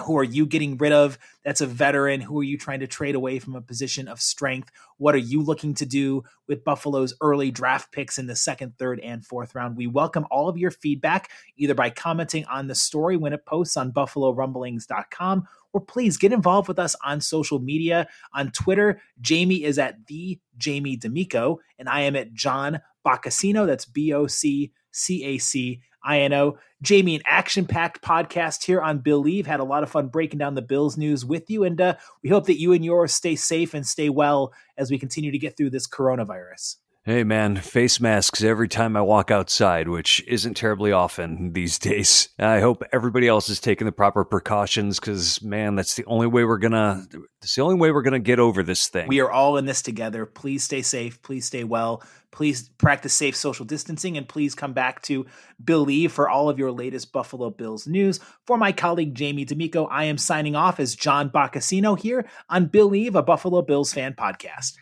who 0.00 0.18
are 0.18 0.24
you 0.24 0.46
getting 0.46 0.76
rid 0.76 0.92
of? 0.92 1.18
That's 1.44 1.60
a 1.60 1.66
veteran. 1.66 2.20
Who 2.20 2.40
are 2.40 2.44
you 2.44 2.58
trying 2.58 2.80
to 2.80 2.86
trade 2.86 3.14
away 3.14 3.38
from 3.38 3.54
a 3.54 3.62
position 3.62 4.08
of 4.08 4.20
strength? 4.20 4.70
What 4.98 5.14
are 5.14 5.18
you 5.18 5.42
looking 5.42 5.74
to 5.74 5.86
do 5.86 6.24
with 6.48 6.64
Buffalo's 6.64 7.14
early 7.20 7.50
draft 7.50 7.92
picks 7.92 8.18
in 8.18 8.26
the 8.26 8.36
second, 8.36 8.76
third, 8.78 9.00
and 9.00 9.24
fourth 9.24 9.54
round? 9.54 9.76
We 9.76 9.86
welcome 9.86 10.26
all 10.30 10.48
of 10.48 10.58
your 10.58 10.70
feedback 10.70 11.30
either 11.56 11.74
by 11.74 11.90
commenting 11.90 12.44
on 12.46 12.66
the 12.66 12.74
story 12.74 13.16
when 13.16 13.32
it 13.32 13.46
posts 13.46 13.76
on 13.76 13.92
buffalorumblings.com 13.92 15.46
or 15.72 15.80
please 15.80 16.16
get 16.16 16.32
involved 16.32 16.68
with 16.68 16.78
us 16.78 16.96
on 17.04 17.20
social 17.20 17.58
media. 17.58 18.08
On 18.34 18.50
Twitter, 18.50 19.00
Jamie 19.20 19.64
is 19.64 19.78
at 19.78 20.06
the 20.06 20.38
Jamie 20.56 20.96
D'Amico, 20.96 21.60
and 21.78 21.88
I 21.88 22.00
am 22.00 22.16
at 22.16 22.32
John 22.32 22.80
Boccacino. 23.06 23.66
That's 23.66 23.84
B 23.84 24.12
O 24.12 24.26
C 24.26 24.72
C 24.90 25.24
A 25.24 25.38
C 25.38 25.80
I 26.02 26.26
know 26.28 26.58
Jamie, 26.82 27.16
an 27.16 27.22
action 27.26 27.66
packed 27.66 28.02
podcast 28.02 28.64
here 28.64 28.80
on 28.80 28.98
Billieve. 28.98 29.46
Had 29.46 29.60
a 29.60 29.64
lot 29.64 29.82
of 29.82 29.90
fun 29.90 30.08
breaking 30.08 30.38
down 30.38 30.54
the 30.54 30.62
Bills 30.62 30.96
news 30.96 31.24
with 31.24 31.50
you. 31.50 31.64
And 31.64 31.80
uh, 31.80 31.96
we 32.22 32.30
hope 32.30 32.46
that 32.46 32.60
you 32.60 32.72
and 32.72 32.84
yours 32.84 33.12
stay 33.12 33.36
safe 33.36 33.74
and 33.74 33.86
stay 33.86 34.08
well 34.08 34.52
as 34.78 34.90
we 34.90 34.98
continue 34.98 35.30
to 35.30 35.38
get 35.38 35.56
through 35.56 35.70
this 35.70 35.86
coronavirus. 35.86 36.76
Hey 37.10 37.24
man, 37.24 37.56
face 37.56 37.98
masks 37.98 38.44
every 38.44 38.68
time 38.68 38.96
I 38.96 39.00
walk 39.00 39.32
outside, 39.32 39.88
which 39.88 40.22
isn't 40.28 40.54
terribly 40.54 40.92
often 40.92 41.52
these 41.54 41.76
days. 41.80 42.28
I 42.38 42.60
hope 42.60 42.84
everybody 42.92 43.26
else 43.26 43.48
is 43.48 43.58
taking 43.58 43.86
the 43.86 43.90
proper 43.90 44.24
precautions 44.24 45.00
because 45.00 45.42
man, 45.42 45.74
that's 45.74 45.96
the 45.96 46.04
only 46.04 46.28
way 46.28 46.44
we're 46.44 46.58
gonna. 46.58 47.04
It's 47.42 47.56
the 47.56 47.62
only 47.62 47.74
way 47.74 47.90
we're 47.90 48.02
gonna 48.02 48.20
get 48.20 48.38
over 48.38 48.62
this 48.62 48.86
thing. 48.86 49.08
We 49.08 49.18
are 49.18 49.28
all 49.28 49.56
in 49.56 49.64
this 49.64 49.82
together. 49.82 50.24
Please 50.24 50.62
stay 50.62 50.82
safe. 50.82 51.20
Please 51.20 51.46
stay 51.46 51.64
well. 51.64 52.04
Please 52.30 52.68
practice 52.78 53.12
safe 53.12 53.34
social 53.34 53.64
distancing, 53.64 54.16
and 54.16 54.28
please 54.28 54.54
come 54.54 54.72
back 54.72 55.02
to 55.02 55.26
Billieve 55.64 56.12
for 56.12 56.28
all 56.28 56.48
of 56.48 56.60
your 56.60 56.70
latest 56.70 57.12
Buffalo 57.12 57.50
Bills 57.50 57.88
news. 57.88 58.20
For 58.46 58.56
my 58.56 58.70
colleague 58.70 59.16
Jamie 59.16 59.44
D'Amico, 59.44 59.86
I 59.86 60.04
am 60.04 60.16
signing 60.16 60.54
off 60.54 60.78
as 60.78 60.94
John 60.94 61.28
Boccacino 61.28 61.98
here 61.98 62.28
on 62.48 62.66
Billieve, 62.66 63.16
a 63.16 63.22
Buffalo 63.24 63.62
Bills 63.62 63.92
fan 63.92 64.14
podcast. 64.14 64.76